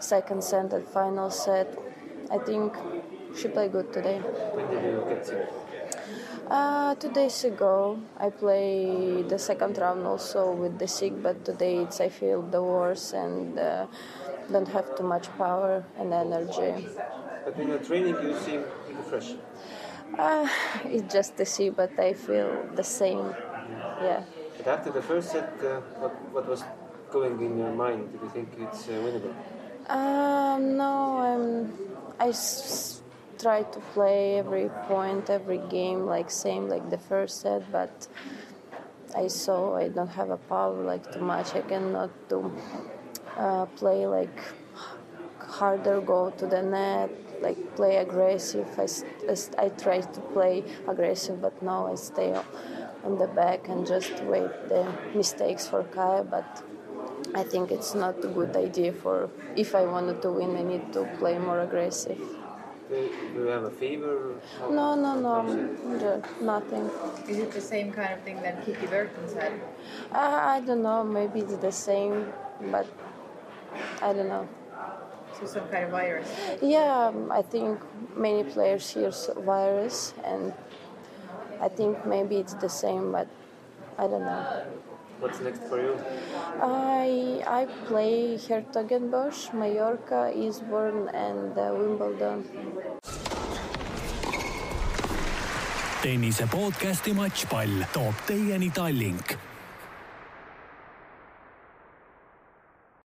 second 0.00 0.42
set 0.42 0.72
and 0.72 0.86
final 0.88 1.30
set. 1.30 1.76
I 2.30 2.38
think 2.38 2.74
she 3.36 3.48
played 3.48 3.72
good 3.72 3.92
today. 3.92 4.18
When 4.18 4.66
did 4.70 4.84
you 4.84 5.04
get 5.08 5.26
sick? 5.26 5.48
Uh, 6.50 6.94
two 6.94 7.12
days 7.12 7.44
ago, 7.44 7.98
I 8.16 8.30
played 8.30 9.28
the 9.28 9.38
second 9.38 9.76
round 9.76 10.06
also 10.06 10.52
with 10.52 10.78
the 10.78 10.88
sick, 10.88 11.22
but 11.22 11.44
today 11.44 11.76
it's 11.76 12.00
I 12.00 12.08
feel 12.08 12.40
the 12.40 12.62
worse 12.62 13.12
and 13.12 13.58
uh, 13.58 13.86
don't 14.50 14.68
have 14.68 14.96
too 14.96 15.04
much 15.04 15.28
power 15.36 15.84
and 15.98 16.12
energy. 16.12 16.88
But 17.44 17.58
in 17.58 17.68
the 17.68 17.78
training 17.78 18.14
you 18.22 18.38
seem 18.38 18.64
fresh. 19.08 19.34
Uh, 20.18 20.48
it's 20.86 21.12
just 21.12 21.36
the 21.36 21.44
sick, 21.44 21.76
but 21.76 21.98
I 21.98 22.14
feel 22.14 22.66
the 22.74 22.84
same. 22.84 23.34
Yeah. 24.02 24.24
But 24.56 24.66
after 24.66 24.90
the 24.90 25.02
first 25.02 25.30
set, 25.30 25.52
uh, 25.62 25.80
what, 26.00 26.32
what 26.32 26.48
was 26.48 26.64
going 27.10 27.40
in 27.40 27.58
your 27.58 27.72
mind? 27.72 28.12
Do 28.12 28.18
you 28.24 28.30
think 28.30 28.48
it's 28.60 28.88
uh, 28.88 28.92
winnable? 28.92 29.34
Um, 29.88 30.76
no, 30.76 31.18
I'm. 31.18 31.72
I 32.20 32.28
s- 32.28 33.02
try 33.38 33.62
to 33.62 33.80
play 33.94 34.38
every 34.38 34.68
point, 34.88 35.30
every 35.30 35.58
game 35.70 36.06
like 36.06 36.30
same 36.30 36.68
like 36.68 36.90
the 36.90 36.98
first 36.98 37.40
set, 37.40 37.70
but 37.70 38.08
I 39.16 39.28
saw 39.28 39.76
I 39.76 39.88
don't 39.88 40.08
have 40.20 40.30
a 40.30 40.36
power 40.36 40.82
like 40.82 41.12
too 41.12 41.20
much. 41.20 41.54
I 41.54 41.62
cannot 41.62 42.10
do 42.28 42.52
uh, 43.36 43.66
play 43.66 44.06
like 44.06 44.38
harder, 45.40 46.00
go 46.00 46.30
to 46.30 46.46
the 46.46 46.62
net, 46.62 47.10
like 47.40 47.76
play 47.76 47.96
aggressive. 47.96 48.66
I, 48.78 48.86
I 49.62 49.68
try 49.70 50.00
to 50.00 50.20
play 50.32 50.64
aggressive, 50.86 51.40
but 51.40 51.62
now 51.62 51.86
I 51.86 51.94
stay 51.94 52.34
on 53.04 53.18
the 53.18 53.26
back 53.28 53.68
and 53.68 53.86
just 53.86 54.12
wait 54.24 54.50
the 54.68 54.92
mistakes 55.14 55.66
for 55.68 55.84
Kaya. 55.84 56.24
But 56.24 56.62
I 57.34 57.42
think 57.42 57.70
it's 57.70 57.94
not 57.94 58.24
a 58.24 58.28
good 58.28 58.56
idea 58.56 58.92
for 58.92 59.30
if 59.56 59.74
I 59.74 59.84
wanted 59.84 60.22
to 60.22 60.30
win, 60.32 60.56
I 60.56 60.62
need 60.62 60.92
to 60.94 61.04
play 61.18 61.38
more 61.38 61.60
aggressive. 61.60 62.18
Do 62.88 62.96
do 63.34 63.40
you 63.44 63.46
have 63.52 63.64
a 63.64 63.70
fever? 63.70 64.34
How- 64.58 64.70
No, 64.70 64.94
no, 64.94 65.12
no, 65.20 65.34
how 65.42 65.48
is 65.48 65.54
it? 65.54 66.00
ju- 66.00 66.22
nothing. 66.40 66.84
Is 67.28 67.38
it 67.38 67.50
the 67.52 67.60
same 67.60 67.92
kind 67.92 68.12
of 68.14 68.20
thing 68.24 68.40
that 68.42 68.64
Kiki 68.64 68.86
Burton 68.86 69.28
said? 69.28 69.52
Uh, 70.12 70.40
I 70.56 70.60
don't 70.66 70.82
know, 70.82 71.04
maybe 71.04 71.40
it's 71.40 71.56
the 71.56 71.72
same, 71.72 72.32
but 72.72 72.86
I 74.00 74.12
don't 74.14 74.28
know. 74.28 74.48
So 75.38 75.46
some 75.46 75.68
kind 75.68 75.84
of 75.84 75.90
virus. 75.90 76.28
Yeah, 76.62 77.08
um, 77.12 77.30
I 77.30 77.42
think 77.42 77.78
many 78.16 78.42
players 78.42 78.88
hear 78.90 79.12
virus, 79.36 80.14
and 80.24 80.52
I 81.60 81.68
think 81.68 82.06
maybe 82.06 82.36
it's 82.36 82.54
the 82.54 82.68
same, 82.70 83.12
but 83.12 83.28
I 83.98 84.06
don't 84.08 84.24
know. 84.24 84.44
What's 85.20 85.40
next 85.40 85.62
for 85.66 85.82
you? 85.82 85.98
I 86.62 87.42
I 87.46 87.66
play 87.86 88.38
Hertogenbosch, 88.38 89.52
Mallorca, 89.52 90.30
Eastbourne, 90.34 91.08
and 91.10 91.58
uh, 91.58 91.74
Wimbledon. 91.74 92.46
tennise 95.98 96.46
podcasti 96.46 97.10
Matšpall 97.10 97.90
toob 97.90 98.14
teieni 98.22 98.70
Tallink 98.70 99.47